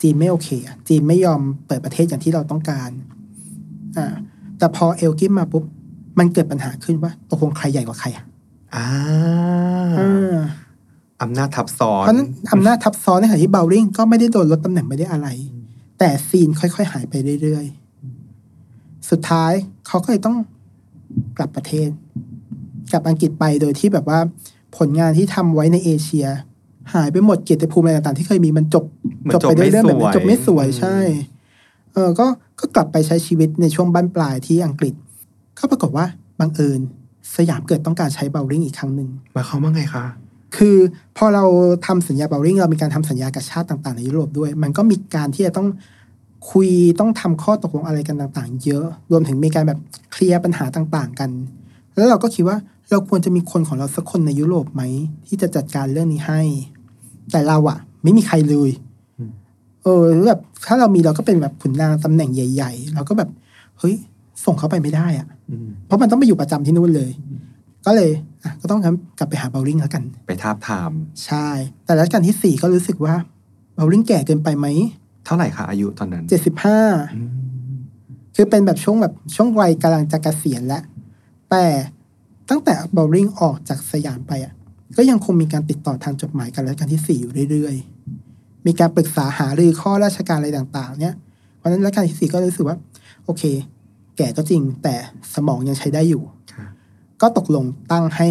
[0.02, 2.90] จีนไม่โอเคอะจีนไม่ยอมเปิดประเทศอย่างที่เราต้องการ
[3.96, 4.14] อ่า
[4.58, 5.64] แต่พอเอลกินมาปุ๊บ
[6.18, 8.24] มันเกิดปัญหาขึ้นว่าตกลงใครใหญ่กว่าใครอะ
[8.74, 8.86] อ่า
[9.98, 10.38] อ่า
[11.22, 15.28] อำนาจทับซ้อนเพราะฉะนั้นอำนาจทับซ้อนในขณะที่เบลลิงก็ไม่ได้โดนลดตำแหน่งไม่ได้อะไร
[15.98, 19.52] แต่ซีนค่อยๆ หายไปเรื่อยๆ สุดท้าย
[19.86, 20.36] เขาก็เลยต้อง
[21.36, 21.88] กลับประเทศ
[22.92, 24.20] กลับอังกฤษไปโดยที่แบบว่า
[24.76, 26.26] ผลงานที่ทำไว้ในเอเชีย
[26.92, 28.84] หายไปหมดเกียรติภูมิอะไรต่างๆ ที่เคยมีมันจบ
[29.28, 30.96] มันจบไปด้วยเรื่องแบบนี้ไม่สวยจบไม่สวยอืมใช่
[31.92, 32.26] เออก็
[32.60, 34.94] ก็กลับไปใช้ชีวิตในช่วงบ้านปลายที่อังกฤษ
[35.58, 36.06] ก็ปรากฏว่า
[36.40, 36.80] บังเอิญ
[37.36, 40.04] สยามเกิดต้องการใช้เบลลิงอีกครั้งหนึ่งหมายความว่าไงคะ
[40.56, 40.76] คือ
[41.16, 41.44] พอเรา
[41.86, 45.68] ทำสัญญาเบลลิงเรามีการทำสัญญากับชาติต่างๆ ในยุโรปด้วย มันก็มีการที่จะต้อง
[46.50, 46.68] คุย
[47.00, 49.78] ต้องทำข้อตกลงอะไรกันต่างๆ เยอะ รวมถึงมีการแบบ
[50.12, 51.30] เคลียร์ปัญหาต่างๆ กัน
[51.96, 52.56] แล้วเราก็คิดว่า
[52.90, 54.82] เราควรจะมีคนของเราสักคนในยุโรปไหม
[55.26, 56.40] ที่จะจัดการเรื่องนี้ให้
[57.32, 58.70] แต่เราอะไม่มีใครเลย
[59.84, 63.28] เออหรือแบบถ้าเรามีเราก็เป็นแบบขุนนางตำแหน่งใหญ่ ๆ เราก็แบบ
[63.78, 63.94] เฮ้ย
[64.44, 67.10] ส่งเขาไปไม่ได้อะอืมเพราะมันต้องไปอยู่ประจำที่นู่นเลย
[67.86, 68.10] ก็เลย
[68.44, 70.92] อะก็ต้องงั้นกลับไปหาเบลลิงแล้วกัน ไปทาบทาม
[71.24, 71.48] ใช่
[71.84, 73.14] แต่รัชกาลที่สี่ก็รู้สึกว่า
[73.74, 74.66] เบลลิงแก่เกินไปไหม
[75.26, 76.78] เท่าไหร่คะอายุตอนนั้นเจ็ดสิบห้า
[77.14, 77.30] อืม
[78.36, 80.82] คือเป็นแบบช่วงแบบช่วงวัยกำลังจะเกษียณแล้ว
[81.50, 81.64] แต่
[82.50, 84.52] ตั้งแต่เบาว์ริงออกจากสยามไปอะ
[84.96, 91.14] ก็ยังคงมีการติดต่อทางจดหมายกับรัชกาลที่สี่อยู่เรื่อยๆ มีการปรึกษาหารือข้อราชการอะไรต่างๆ เนี่ย
[91.56, 92.76] เพราะฉะนั้นรัชกาลที่สี่ก็รู้สึกว่า
[93.24, 93.42] โอเค
[94.16, 94.94] แก่ก็จริงแต่
[95.34, 96.22] สมองยังใช้ได้อยู่
[96.52, 96.66] ค่ะ
[97.22, 98.28] ก็ตกลงตั้งให้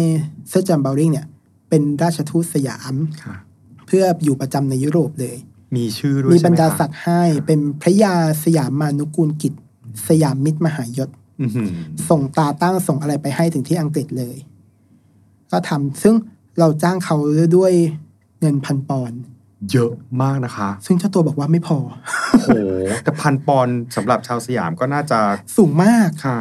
[0.48, 1.26] เซอร์จอห์น เบาว์ริงเนี่ย
[1.68, 2.94] เป็นราชทูตสยาม
[3.24, 3.34] ค่ะ
[3.86, 5.36] เพื่ออยู่ประจำในยุโรปเลย
[5.76, 9.52] มีชื่อด้วยมีใช่บรไหมรดาคะศักดิ์ให้เป็นพระยาสยามมานุกูลกิจ
[10.08, 11.68] สยามมิตรมหายศอื้อหือ
[12.08, 14.36] ส่งตาตั้งส่งอะไรไปให้ถึงที่อังกฤษเลย
[15.50, 16.14] ก็ทำซึ่ง
[16.60, 17.16] เราจ้างเขา
[17.56, 17.72] ด้วย
[18.40, 19.20] เงินพันปอนด์
[19.72, 19.92] เยอะ
[20.22, 21.78] มากนะคะ ซึ่งเจ้าตัวบอกว่าไม่พอ
[22.30, 22.50] โอ้โห
[23.04, 25.18] แต่พันปอนด์สำหรับชาวสยามก็น่าจะ
[25.56, 26.38] สูงมากค่ะ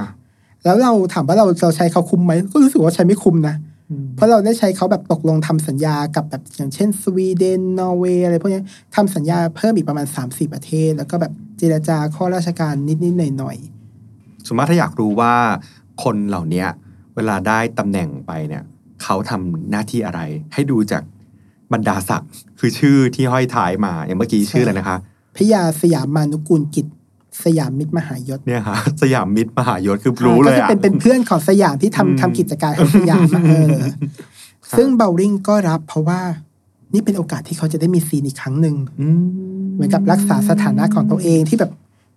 [0.65, 3.55] แล้วเราถามว่าเราเราใช้เขาคุ้มไหมก็รู้สึกว่าใช้ไม่คุ้มนะ
[4.15, 8.65] เพราะเราได้ใช้เขาแบบตกลงทำสัญญากับแบบอย่างเช่น สวีเดนนอร์เวย์อะไรพวกเนี้ย
[8.95, 13.57] ทำสัญญาเพิ่มอีกประมาณ3-4ประเทศ แล้วก็แบบเจรจาข้อราชการนิดๆหน่อย
[14.47, 15.33] สมมติถ้าอยากรู้ว่า
[16.03, 16.67] คนเหล่าเนี้ย
[17.15, 18.63] เวลาได้ตำแหน่งไปเนี่ย
[19.03, 20.21] เขาทำหน้าที่อะไร
[20.53, 21.03] ให้ดูจาก
[21.73, 22.29] บรรดาศักดิ์
[22.59, 26.85] คือชื่อที่ห้อยท้ายมาอย่างเมื่อกี้ชื่ออะไรนะคะๆพระยาสยามมานุกูลกิจ
[27.43, 33.77] สยามมิตรมหายศเนี่ยค่ะสยามมิตรมหายศคือรู้เลยก็อะคือเป็นเป็นเพื่อนของสยามที่ทำอืมทำกิจการของสยามอะเออ
[34.77, 36.21] ซึ่งเบลลิงก็รับเพราะว่า
[36.93, 39.21] นี่เป็นโอกาสที่เขาจะได้มีซีนอีกครั้งหนึ่งอืม
[39.75, 41.71] เหมือนกับรักษาสถานะของตัวเองที่แบบ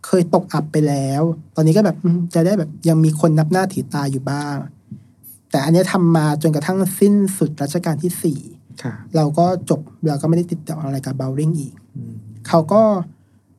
[0.07, 1.23] เคยตกอับไปแล้ว
[1.57, 4.57] ตอนนี้ก็แบบอืมจะได้แบบยังมีคนนับหน้าถือตาอยู่บ้าง
[5.53, 8.39] แต่อันเนี้ยทำมาจนกระทั่งสิ้นสุดรัชกาลที่สี่
[8.83, 12.15] ค่ะเราก็จบเราก็ไม่ได้ติดต่ออะไรกับเบลลิงอีกอืม
[12.49, 12.83] เขาก็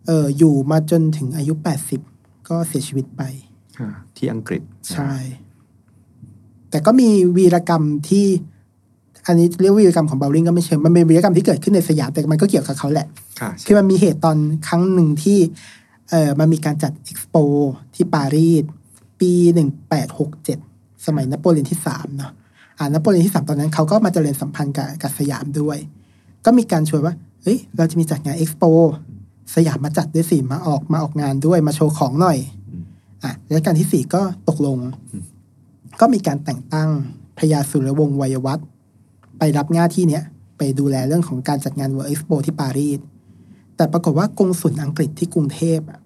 [0.06, 1.54] เอออยู่มาจนถึงอายุ
[2.00, 3.22] 80ก็เสียชีวิตไป
[3.78, 4.62] ค่ะที่อังกฤษ
[4.94, 5.14] ใช่
[6.70, 8.26] แต่ก็มีวีรกรรมที่
[9.28, 13.08] อันนี้เรียกว่าวีรกรรมของเบาว์ริงก็ไม่เชิงมันเป็นวีรกรรมที่เกิดขึ้นในสยามแต่มันก็เกี่ยวกับเขาแหละ
[13.40, 14.38] ค่ะคือมันมีเหตุตอน
[14.68, 15.38] ครั้งหนึ่งที่
[16.10, 17.36] เออมันมีการจัดเอ็กซ์โป
[17.96, 18.64] ที่ปารีส
[19.20, 20.60] ปีหนึ่งแปดหกเจ็ด
[21.06, 22.32] สมัยนโปเลียนที่สามเนาะ
[22.80, 25.78] อ่านโปเลียนที่สามตอนนั้นเขาก็มาเจริญสัมพันธ์กับกับสยามด้วย
[26.46, 28.64] ก็มีการชวนว่าเฮ้ยเราจะมีจัดงานเอ็กซ์โป
[29.56, 32.38] สยามมาจัดด้วยสิมาออกมาออกงานด้วยมาโชว์ของหน่อย
[32.70, 32.84] อืม
[33.24, 34.78] อะรัชกาลที่สี่ก็ตกลง
[35.12, 35.24] อืม
[36.00, 36.90] ก็มีการแต่งตั้ง
[37.38, 38.66] พระยาสุรวงศ์วัยวัฒน์
[39.38, 40.24] ไปรับหน้าที่เนี้ย
[40.58, 43.00] ไปดูแลเรื่องของการจัดงาน World Expo ที่ปารีส
[43.76, 46.00] แต่ปรากฏว่ากงสุลอังกฤษที่กรุงเทพอะ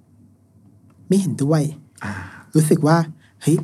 [1.07, 1.61] ไม่เห็นด้วย
[2.03, 2.11] อ่า
[2.55, 2.97] รู้สึกว่า
[3.41, 3.57] เฮ้ย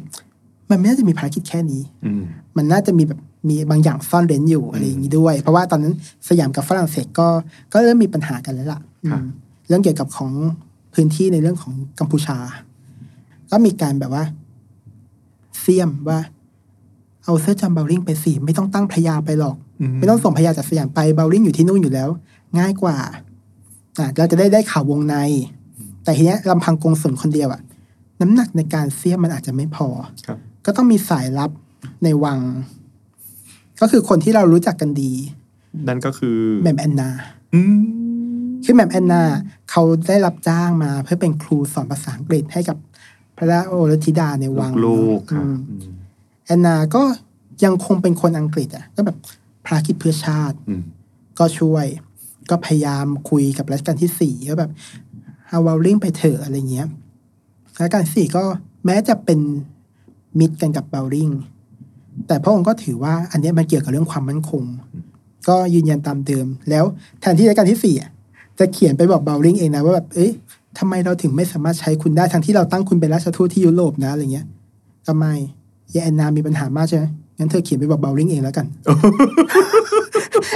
[0.73, 2.23] มันไม่น่าจะมีภารกิจแค่นี้อืม
[2.57, 3.19] มันน่าจะมีแบบ
[3.49, 5.93] มีบางอย่างซ่อนเร้นอยู่อะไรอย่างนี้ด้วย เพราะว่าตอนนั้น
[6.27, 7.27] สยามกับฝรั่งเศสก็
[7.73, 8.79] ก็เริ่มมีปัญหากันแล้วล่ะ
[9.11, 9.31] ครับอืม
[9.67, 10.31] เรื่องเกี่ยวกับของ
[10.93, 12.37] พื้นที่ในเรื่องของกัมพูชา
[13.51, 14.23] ก็มีการแบบว่า
[15.59, 16.19] เสี้ยมว่า
[17.23, 19.55] เอาเซอร์จอห์น เบาว์ริงไปสิไม่ต้องตั้งพระยาไปหรอก
[19.99, 22.09] ไม่ต้องส่งพระยาจากสยามไปเบาว์ริงอยู่ที่นู่นอยู่แล้ว
[22.59, 22.97] ง่ายกว่า
[23.99, 25.15] อะเราจะได้ได้ข่าววงใน
[26.03, 27.61] แต่ทีเนี้ยลำพังกงสุลคนเดียวอะ
[28.21, 29.87] น้ำหนักในการเสี้ยมมันอาจจะไม่พอ
[30.27, 31.51] ครับ ก็ต้องมีสายลับ
[32.03, 32.39] ในวัง
[33.81, 35.11] ก็คือคนที่เรารู้จักกันดี
[35.87, 37.09] นั่นก็คือแหม่มแอนนา
[37.53, 37.81] อืม
[38.63, 39.23] คือแหม่มแอนนา
[39.71, 42.77] เขาได้รับจ้างมา เพื่อเป็นครูสอนภาษาอังกฤษให้กับ
[43.37, 45.93] พระราชโอรสธิดาในวังลูกๆค่ะอืมอืม
[46.45, 47.03] แอนนาก็
[47.63, 49.17] ยังคงเป็นคนอังกฤษอะ ก็แบบ
[49.65, 50.81] ภารกิจเพื่อชาติอืม
[51.39, 51.85] ก็ช่วย
[52.49, 54.71] ก็พยายามคุยกับรัชกาลที่สี่ก็แบบ
[55.47, 56.87] เอาเบาว์ริงไปเถอะอะไรเงี้ย
[57.79, 58.43] รัชกาลที่สี่ก็
[58.85, 59.39] แม้จะเป็น
[60.39, 61.29] มิตรกันกับเบาว์ริง
[62.27, 64.63] แต่พระองค์ก็ถือว่าอันนี้มันเกี่ยวกับเรื่องความมั่นคง
[65.47, 66.83] ก็ยืนยันตามเดิม แล้ว
[67.21, 67.95] แทนที่รัชกาลที่สี่
[68.59, 70.31] จะเขียนไปบอกเบาว์ริงเองนะว่าแบบเอ้ย
[70.77, 74.45] ทำไมเราถึงไม่สามารถใช้คุณได้ทั้งที่เราตั้งคุณเป็นราชทูตที่ยุโรปนะอะไรเงี้ย
[75.07, 75.25] ก็ไหน
[75.93, 77.05] ยายแอนนามีปัญหามากใช่ไหม
[77.37, 78.65] งั้นเธอเขียนไปบอกเบาว์ริงเองแล้วกัน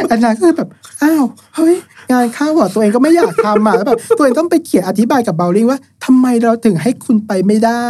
[0.07, 0.69] แอนนาก็แบบ
[1.01, 1.23] อ้าว
[1.55, 1.75] เฮ้ย
[2.11, 7.87] งานข้าอะตัวเองก็ไม่อยากทำอะแล้วแบบตัวเองต้องไปเขียนอธิบายกับเบลลิงว่าทำไมเราถึงให้คุณไปไม่ได้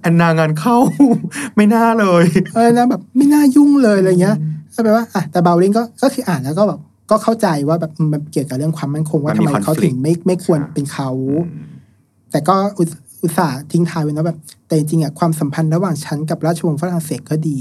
[0.00, 0.76] แอนนางานเข้า
[1.56, 4.36] ไม่น่าเลยเออนะแบบไม่น่ายุ่งเลยอะไรเงี้ย
[4.74, 11.10] ก็แปลว่าอะแต่เบลลิงก็ก็คืออ่านแล้วก็แบบก็เข้าใจว่าแบบมันเกี่ยวกับเรื่องความมั่นคงว่ามันทำมีไมเขา conflict ถึงไม่ไม่ควรใช่เป็นเขา
[12.30, 12.88] แต่ก็อุต
[13.22, 17.60] อุตส่าห์ทิ้งท้ายไว้นะแบบ แต่จริงๆอะความสัมพันธ์ระหว่างฉันกับราชวงศ์ฝรั่งเศสก็ดี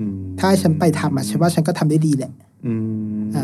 [0.00, 2.51] อืมถ้าให้ฉันไปทำอะฉันว่าฉันก็ทำได้ดีแหละอืมอะ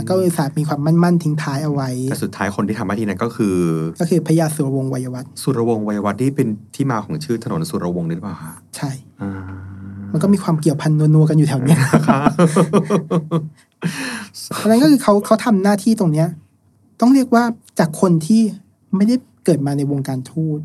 [0.08, 3.56] ก็อุตส่าห์มีความมั่นๆทิ้งท้ายเอาไว้ แต่สุดท้ายคนที่ทำหน้าที่นั้นก็คือ
[4.00, 8.90] ก็คือพระยาสุรวงศ์วัยวัฒน์สุรวงศ์วัยวัฒน์ที่เป็นที่มาของชื่อถนนสุรวงศ์นี่หรือเปล่าคะใช่
[9.22, 9.30] อ่า
[10.12, 11.80] มันก็มีความเกี่ยวพันนัวๆกันอยู่แถวเนี้ย
[14.54, 16.28] เพราะฉะนั้นก็คือเขาเขาทำหน้าที่ตรงเนี้ย
[17.00, 17.44] ต้องเรียกว่า
[17.78, 18.42] จากคนที่
[18.96, 20.60] ไม่ได้เกิดมาในวงการทูต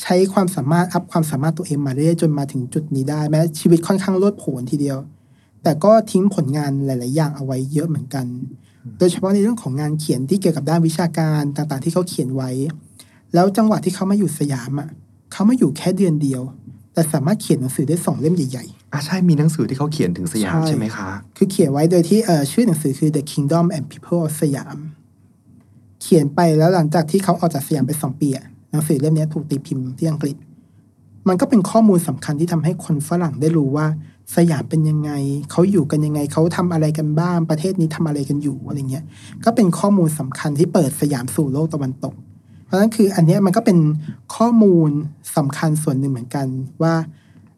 [0.00, 4.98] ใช้ความสามารถอัพความสามารถตัวเองมาเรื่อยๆจนมาถึงจุดนี้ได้แม้ชีวิตค่อนข้างโลดโผนทีเดียว
[5.62, 8.26] แต่ก็ทิ้งผลงานหลาย ๆ อย่างเอาไว้เยอะเหมือนกัน
[8.98, 12.50] โดยเฉพาะในเรื่องของงานเขียนที่เกี่ยวกับด้านวิชาการต่างๆ ที่เขาเขียนไว้
[13.34, 14.88] แล้วจังหวะที่เขามาอยู่สยามอะ
[15.32, 16.42] เขามาอยู่แค่เดือนเดียว
[16.94, 24.76] แต่สามารถเขียนหนังสือได้สองเล่มใหญ่ ๆอะใช่มีหนังสือที่เขาเขียนถึงสยามใช่ใช่ไหมคะ คือเขียนไว้โดยที่เอ่อชื่อหนังสือคือ The Kingdom and People of สยาม
[26.02, 30.36] เขียนไปแล้วหลังจากที่เขาออกจากสยามไปสองปีอะหนังสือเล่มนี้ถูกตีพิมพ์ที่อังกฤษ
[31.28, 33.86] มันก็เป็นข้อมูลสำคัญที่ทำให้คนฝรั่งได้รู้ว่า
[34.36, 35.10] สยามเป็นยังไง
[35.50, 39.04] เขาอยู่กันยังไง เขาทำอะไรกันบ้าง ประเทศนี้ทำอะไรกันอยู่อะไรเงี้ย
[39.44, 42.14] ก็เป็นข้อมูลสำคัญที่เปิดสยามสู่โลกตะวันตก
[42.66, 43.78] เพราะฉะนั้นคืออันเนี้ยมันก็เป็น
[44.36, 44.90] ข้อมูล
[45.36, 46.46] สำคัญส่วนหนึ่งเหมือนกัน
[46.82, 46.94] ว่า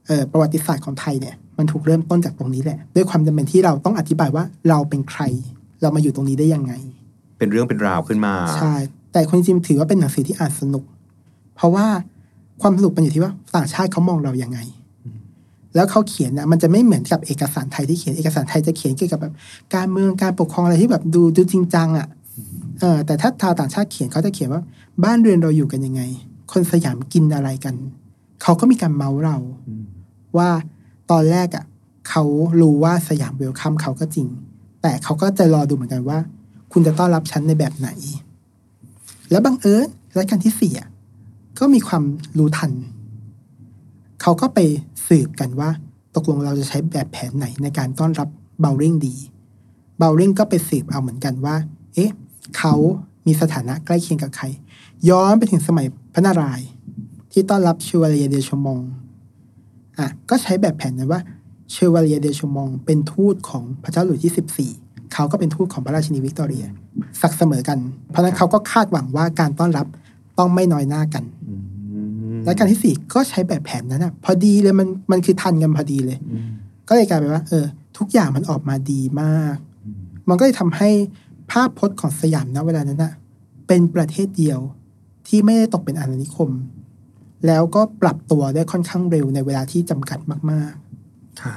[0.06, 5.22] เอ่อประวัติศาสตร์ของไทยเนี่ยมันถูกเริ่มต้นจากตรงนี้แหละ ด้วยความจำเป็นที่เราต้องอธิบายว่าเราเป็นใคร
[5.82, 6.72] เรามาอยู่ตรงนี้ได้ยังไง
[7.38, 8.74] เป็นเรื่องเป็นราวขึ้นมาใช่
[9.12, 10.84] แต่คนจริงๆถือว่าเป็นหนังสือที่อ่านสนุก
[11.56, 11.86] เพราะว่า
[12.62, 14.58] ความสนุกมันอยู่ที่ว่าต่างชาติเขามองเรายังไง
[15.74, 19.34] แล้วเขาเขียนนะมันจะไม่เหมือนกับเอกสารไทยที่เขียนเอกสารไทยจะเขียนเกี่ยวกับแบบ
[19.74, 22.08] การเมืองการปกครองอะไรที่แบบดูดูจริงจังอะ่ะ
[22.80, 24.62] เออแต่ถ้าชาวต่างชาติเขียนเขาจะเขียนว่า
[25.04, 26.02] บ้านเรือนเราอยู่กันยังไง
[26.52, 27.74] คนสยามกินอะไรกัน
[28.42, 29.36] เขาก็มีการเมาเรา
[30.38, 30.50] ว่า
[31.10, 31.64] ตอนแรกอะ่ะ
[32.08, 32.24] เขา
[32.60, 34.26] รู้ว่าสยามเวลคัมเขาก็จริง
[34.82, 36.18] แต่เขาก็จะรอดูเหมือนกันว่า
[36.72, 37.88] คุณจะต้อนรับฉันในแบบไหน
[39.30, 40.88] แล้วบังเอิญรัชกาลที่สี่อะ
[41.58, 42.04] ก็มีความ
[42.38, 42.70] รู้ทัน
[44.22, 44.58] เขาก็ไป
[45.12, 45.70] สืบกันว่า
[46.14, 48.28] ตกลงเราจะใช้แบบแผนไหนในการต้อนรับ
[48.60, 49.14] เบลริงดี
[49.98, 51.56] เบลริงก็ไปสืบเอาเหมือนกันว่า
[51.94, 52.10] เอ๊ะ
[52.56, 52.74] เขา
[53.26, 54.44] มีสถานะใกล้เคียงกับใคร
[55.08, 56.68] ย้อนไปถึงสมัยพระนารายณ์
[57.32, 58.80] ที่ต้อนรับชวาเลียเดชมอง
[59.98, 61.20] อะก็ใช้แบบแผนนั้นว่า
[61.70, 64.70] เชวาเลียเดชมอง เป็นทูตของพระเจ้าหลุยที่สิบสี่
[65.12, 66.64] เขาก็เป็นทูตของพระราชินีวิกตอเรีย
[67.20, 67.78] สักเสมอกัน
[68.10, 69.86] เพราะนั้นเขาก็คาดหวังว่าการต้อนรับ
[70.38, 71.24] ต้องไม่น้อยหน้ากัน
[72.44, 76.18] และการที่สี่ก็ใช้แบบแผนนั้นอะพอดีเลยมันมันคือทันกันพอดีเลย
[76.88, 77.64] ก็เลยกลายเป็นว่า เออ
[77.98, 79.56] ทุกอย่างมันออกมาดีมาก
[80.28, 80.90] มันก็เลยทำให้
[81.50, 83.12] ภาพพจน์ของสยามนะเวลานั้นอะ
[83.66, 84.60] เป็นประเทศเดียว
[85.28, 86.50] ที่ไม่ได้ตกเป็นอาณานิคม
[87.46, 90.18] แล้วก็ปรับตัวได้ค่อนข้างเร็วในเวลาที่จำกัด
[90.50, 90.72] มาก
[91.42, 91.54] ค่ะ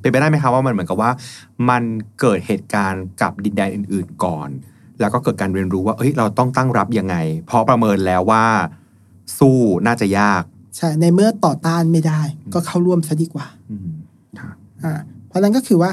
[0.00, 1.10] เป็นไปได้ไหมครับว่ามันเหมือนกับว่า
[1.70, 1.82] มัน
[2.20, 4.48] เกิดเหตุการณ์กับดินแดนอื่น ๆก่อน
[5.00, 7.16] แล้วก็เกิดการเรียนรู้ว่าเอ้ยเราต้องตั้งรับยังไง
[7.46, 8.44] เพราะประเมินแล้วว่า
[9.38, 12.20] สู้น่าจะยากๆใช่ ในเมื่อต่อต้านไม่ได้
[12.54, 13.88] ก็เข้าร่วมซะดีกว่าอืม
[14.38, 14.50] ค่ะ
[14.82, 14.92] อ่า
[15.28, 15.90] เพราะฉะนั้นก็คือว่า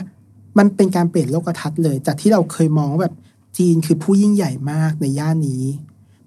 [0.57, 3.15] มันเป็นการเปลี่ยนโลกทัศน์เลย จากที่เราเคยมองว่าแบบ
[3.57, 5.63] จีนคือผู้ยิ่งใหญ่มากในย่านนี้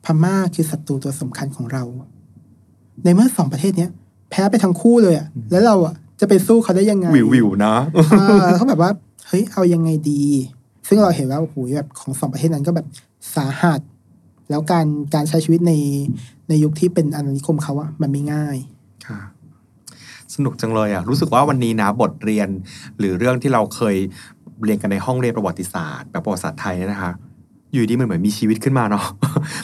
[0.04, 1.84] พม่าคือศัตรูตัวสำคัญของเรา
[3.04, 3.90] ในเมื่อสองประเทศเนี้ย
[4.30, 7.74] แพ้ไปทั้งคู่เลยอะแล้วเราอะจะไปสู้เขาได้ยังไงวิววิวนะ
[8.20, 8.90] อ่าเขาแบบว่า
[9.28, 10.24] เฮ้ยเอายังไงดี
[10.88, 12.86] ซึ่งเราเห็นว่าโอ้โหแบบของสองประเทศนั้นก็แบบ
[13.34, 13.80] สาหัส
[14.50, 15.72] แล้วการการใช้ชีวิตใน
[16.48, 18.56] ในยุคที่เป็นอาณานิคมเขาอะมันไม่ง่าย
[19.06, 19.20] ค่ะ
[20.34, 22.48] สนุกจังเลยอะรู้สึกว่าวันนี้นะบทเรียน
[22.98, 23.96] หรือเรื่องที่เราเคย
[24.64, 27.12] เรียนกันในห้องเรียนประวัติศาสตร์แบบประวัติศาสตร์ไทยเนี่ยนะคะ
[27.72, 29.04] อยู่ดีมันเหมือนมีชีวิตขึ้นมาเนาะ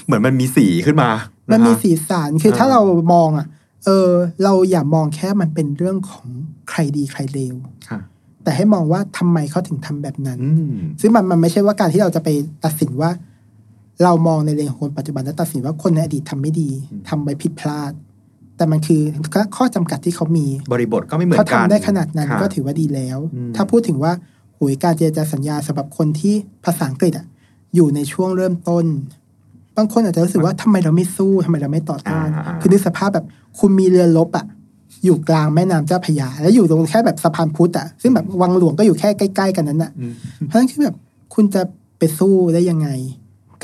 [0.05, 1.11] เหมือนมันมีสีขึ้นมา
[1.51, 2.81] มันมีะคะสีสันคืออ่าถ้าเรา
[3.13, 3.47] มองอะ
[3.85, 4.11] เออ
[4.45, 6.29] เราอย่ามองแค่มันเป็นเรื่องของ
[6.71, 7.55] ใครดีใครเลว
[7.89, 8.01] ค่ะ
[8.43, 12.29] แต่ให้มองว่าทำไมเขาถึงทำแบบนั้นอืมซึ่งมันมันไม่ใช่ว่าการที่เราจะไป
[12.65, 13.11] ตัดสินว่า
[14.05, 16.71] เรามองในเลนของคนปัจจุบันแล้วตัดสินว่าคนในอดีตทำไม่ดี
[17.09, 17.93] ทำไปผิดพลาด
[18.57, 19.01] แต่มันคือ
[19.57, 24.13] ข้อจำกัดที่เขามีบริบทก็ไม่เหมือนเขากันทำได้ขนาดนั้นค่ะก็ถือว่าดีแล้วอืมถ้าพูดถึงว่า
[24.59, 26.35] หุยการเจรจาสัญญาสำหรับคนที่
[26.65, 27.27] ภาษาอังกฤษอะ
[27.75, 28.85] อยู่ในช่วงเริ่มต้น
[29.77, 33.27] บางคนอาจจะรู้สึกว่าทำไมเราไม่สู้ทำไมเราไม่ต่อต้านอ่าคือนึกสภาพแบบ
[33.59, 34.47] คุณมีเรือรบอะ
[35.05, 40.13] อยู่กลางแม่น้ำเจ้าพระยา แล้วอยู่ตรงแค่แบบสะพานพุทธอะซึ่งแบบวังหลวงก็อยู่แค่ใกล้ ๆ กันนั้นอะอืม
[40.47, 40.97] เพราะฉะนั้นคือแบบ
[41.35, 41.63] คุณจะ
[41.99, 42.89] ไปสู้ได้ยังไง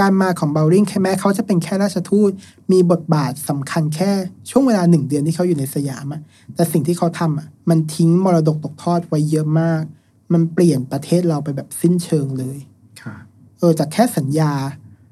[0.01, 2.31] การมาของเบลลิงแค่แม้เขาจะเป็นแค่ราชทูต
[2.73, 4.11] มีบทบาทสำคัญแค่
[4.51, 6.21] ช่วงเวลาหนึ่งเดือนที่เขาอยู่ในสยามอะ
[6.55, 9.83] แต่สิ่งที่เขาทำอะมันทิ้งมรดกตกทอดไว้เยอะมาก
[10.33, 12.59] มันเปลี่ยนประเทศเราไปแบบสิ้นเชิงเลย
[13.03, 13.15] ค่ะ
[13.59, 14.53] เออจากแค่สัญญา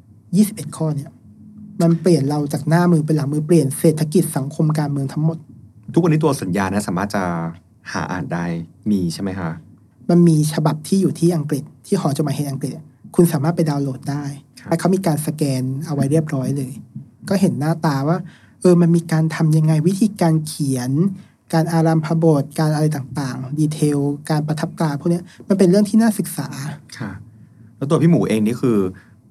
[0.08, 1.10] 21 ข้อเนี่ย
[1.82, 5.38] มันเปลี่ยนเราจากหน้ามือเป็นหลังมือเปลี่ยนเศรษฐกิจสังคมการเมืองทั้งหมด
[5.92, 7.22] ทุกวันนี้ตัวสัญญานะสามารถจะ
[7.92, 8.44] หาอ่านได้
[8.90, 9.50] มีใช่ไหมคะ
[10.10, 12.72] มันมีฉบับที่อยู่ที่อังกฤษที่หอจดหมายเหตุอังกฤษ
[13.14, 14.45] คุณสามารถไปดาวน์โหลดได้ครับและ
[14.80, 16.72] เขามีการสแกนเอาไว้เรียบร้อยเลย
[17.28, 18.18] ก็เห็นหน้าตาว่า
[18.60, 20.90] เออมันมีการทำยังไงวิธีการเขียน
[21.52, 23.98] การอารามพบทการอะไรต่างๆ ดีเทล
[24.30, 26.48] การประทับตราพวกเนี้ยมันเป็นเรื่องที่น่าศึกษา
[26.98, 27.10] ค่ะ
[27.76, 28.78] แล้วตัวพี่หมูเองนี่คือ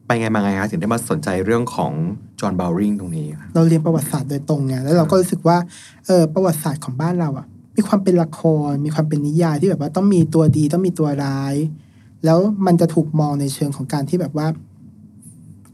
[0.05, 1.91] ไปไงมาไงคะถึงได้มาสนใจเรื่องของ
[2.39, 5.57] จอห์นบาวริงตรงนี้คะเราเรียนประวัติศาสตร์โดยตรงไงแล้วเราก็รู้สึกว่า
[6.05, 11.55] เออประวัติศาสตร์ของบ้านเราอะ มีความเป็นละคร มีความเป็นนิยายที่แบบว่าต้องมีตัวดีต้องมีตัวร้าย
[12.25, 14.47] แล้วมันจะถูกมองในเชิงของการที่แบบว่า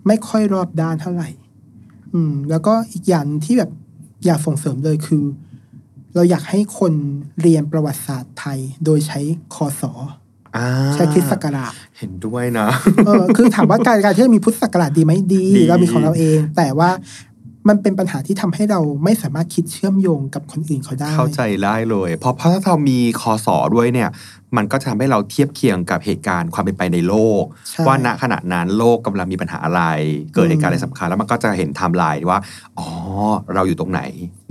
[0.07, 1.29] ไม่ค่อยรอบด้านเท่าไหร่
[2.13, 3.71] อืม แล้วก็อีกอย่างที่แบบ
[4.25, 5.23] อยากส่งเสริมเลยคือ
[6.15, 6.93] เราอยากให้คน
[7.41, 9.19] เรียนประวัติศาสตร์ไทย โดยใช้
[9.55, 9.91] คอสอ
[10.57, 12.67] อ่าใช้คริสต์ศักราชเห็นด้วยนะ
[13.05, 16.89] เออคือถามว่าการการที่เรามีพุทธศักราชดีไหมดีดี เรามีของเราเอง แต่ว่า
[17.69, 24.09] มันเป็นปัญหาที่ทำให้เราไม่สามารถคิดเชื่อมโยงกับคนอื่นเขาได้ เข้าใจได้เลย เพราะเพราะถ้าเรามีคอสอด้วยเนี่ย
[24.57, 29.81] มันก็จะทำให้เราเทียบเคียงกับเหตุการณ์ความเป็นไปในโลกใช่ว่าณขณะนั้นโลกกำลังมีปัญหาอะไร
[30.33, 32.39] เกิดเหตุการณ์อะไรสำคัญ แล้วมันก็จะเห็นไทม์ไลน์ว่า
[32.79, 32.87] อ๋อ
[33.53, 34.01] เราอยู่ตรงไหน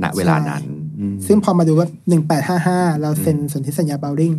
[0.02, 0.62] ณเวลานั้น
[0.98, 4.32] อืมซึ่งพอมาดูว่าหนึ่งแปดห้าห้าเราเซ็นสนธิสัญญาเบลลิง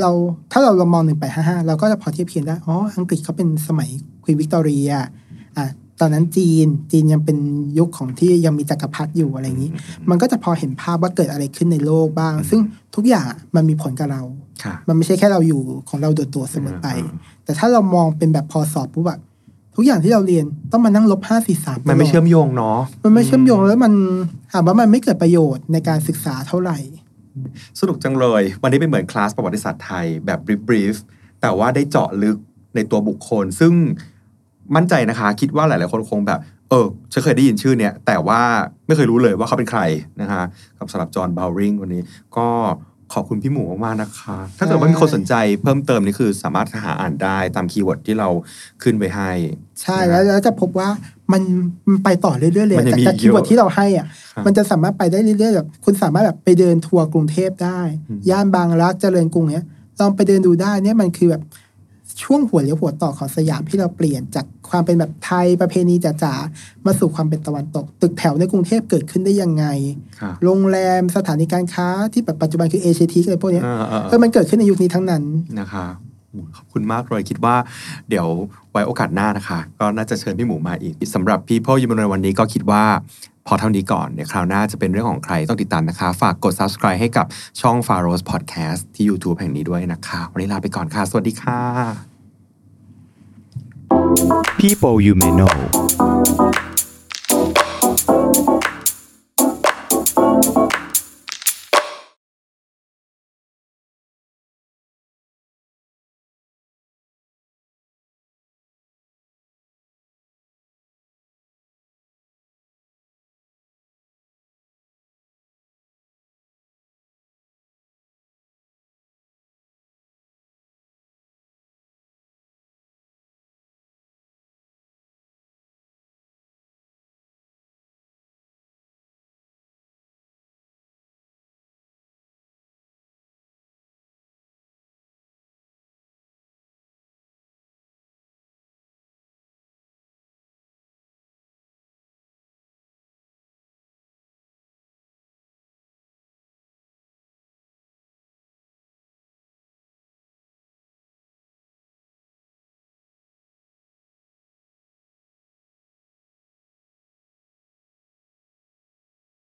[0.00, 0.10] เรา
[0.52, 3.88] ถ้าเราลองมองหนึ่งแปดห้าห้าเราก็จะพอเทียบเคียงได้ อ๋อ อังกฤษเขาเป็นสมัย
[4.24, 5.06] ควีนวิกตอเรียอะ
[6.00, 7.38] ตอนนั้นจีนจีนยังเป็น
[7.78, 9.70] ยุคของที่ยังมีจักรพรรดิอยู่อะไรอย่างนี้
[10.10, 12.60] มันก็จะพอเห็นภาพว่าเกิดอะไรขึ้นในโลกบ้าง ซึ่ง
[12.94, 13.26] ทุกอย่าง
[13.56, 14.22] มันมีผลกับเรา
[14.62, 19.18] ค่ะมันไม่ใช่แค่เราอยู่ของเราโดดตัวเสมอไปอืมแต่ถ้าเรามองเป็นแบบพอสอบปุ๊บอะ
[19.76, 23.92] ทุกอย่างที่เราเรียนต้องมานั่งลบห้าสี่สามมันไม่เชื่อมโยงเนาะมันไม่เชื่อมโยงแล้วมัน
[24.52, 26.78] ถามว่ามันไม่เกิดประโยชน์ในการศึกษาเท่าไหร่
[27.80, 32.36] สนุกจังเลย วันนี้เป็นเหมือนคลาสประวัติศาสตร์ไทยแบบbrief ๆแต่ว่าได้เจาะลึก
[32.74, 33.72] ในตัวบุคคล ซึ่ง
[34.76, 36.40] มั่นใจนะคะ คิดว่าหลาย ๆ คนคงแบบ
[36.70, 38.40] เออฉันเคยได้ยินชื่อเนี้ยแต่ว่า
[38.86, 39.80] ไม่เคยรู้เลยว่าเขาเป็นใคร
[40.20, 40.42] นะคะ
[40.78, 42.02] กับสำหรับจอห์นบาวริงวันนี้
[42.36, 42.48] ก็
[43.14, 48.28] ขอบคุณพี่หมูมากๆนะคะ ถ้าเกิดว่ามีคนสนใจเพิ่มเติมนี่คือสามารถหาอ่านได้ตาม keyword ที่เรา
[48.82, 49.30] ขึ้นไว้ให้
[49.82, 50.88] ใช่แล้วแล้วจะพบว่า
[51.32, 51.42] มัน
[51.90, 59.62] มันไปต่อเรื่อยๆเลยมันยังจากมีจากอีก keyword เยอะที่เราให้อะครับมันจะสามารถไปได้เรื่อยๆแบบคุณสามารถแบบไปเดินทัวร์กรุงเทพได้อืมย่านบางรักเจริญกรุงเนี้ย
[60.00, 61.42] ลองไปเดินดูได้เนี่ยมันคือแบบ
[62.22, 69.64] ช่วงหัวเลี้ยวหัวต่อของสยามที่เราเปลี่ยนจากความเป็นแบบไทยประเพณีจ๋าๆมาสู่ความเป็นตะวันตก ตึกแถวในกรุงเทพเกิดขึ้นได้ยังไง
[70.20, 75.22] ค่ะโรงแรมสถานีการค้าที่แบบปัจจุบันคือเอเชียทีอะไรพวกเนี้ยอ่าๆๆเออมันเกิดขึ้นในยุคนี้ทั้งนั้น
[75.60, 76.05] นะคะโอ้
[76.56, 77.56] ขอบคุณมากเลยคิดว่า
[78.08, 78.26] เดี๋ยว
[78.70, 82.84] ไว้โอกาสหน้านะคะ ก็น่าจะเชิญพี่หมูมาอีกสำหรับ People ยูมนวันนี้ก็คิดว่า
[83.46, 87.26] พอเท่านี้ก่อนเดี๋ยคราวหน้าจะเป็นเรื่องของใครต้องติดตามนะคะ ฝากกด subscribe ให้กับ
[87.60, 91.60] ช่อง f a r o s Podcast ที่ YouTube แห่งนี้ด้วยนะคะ วันนี้ลาไปก่อนค่ะ สวัสดีค่ะ
[94.60, 95.56] People you may know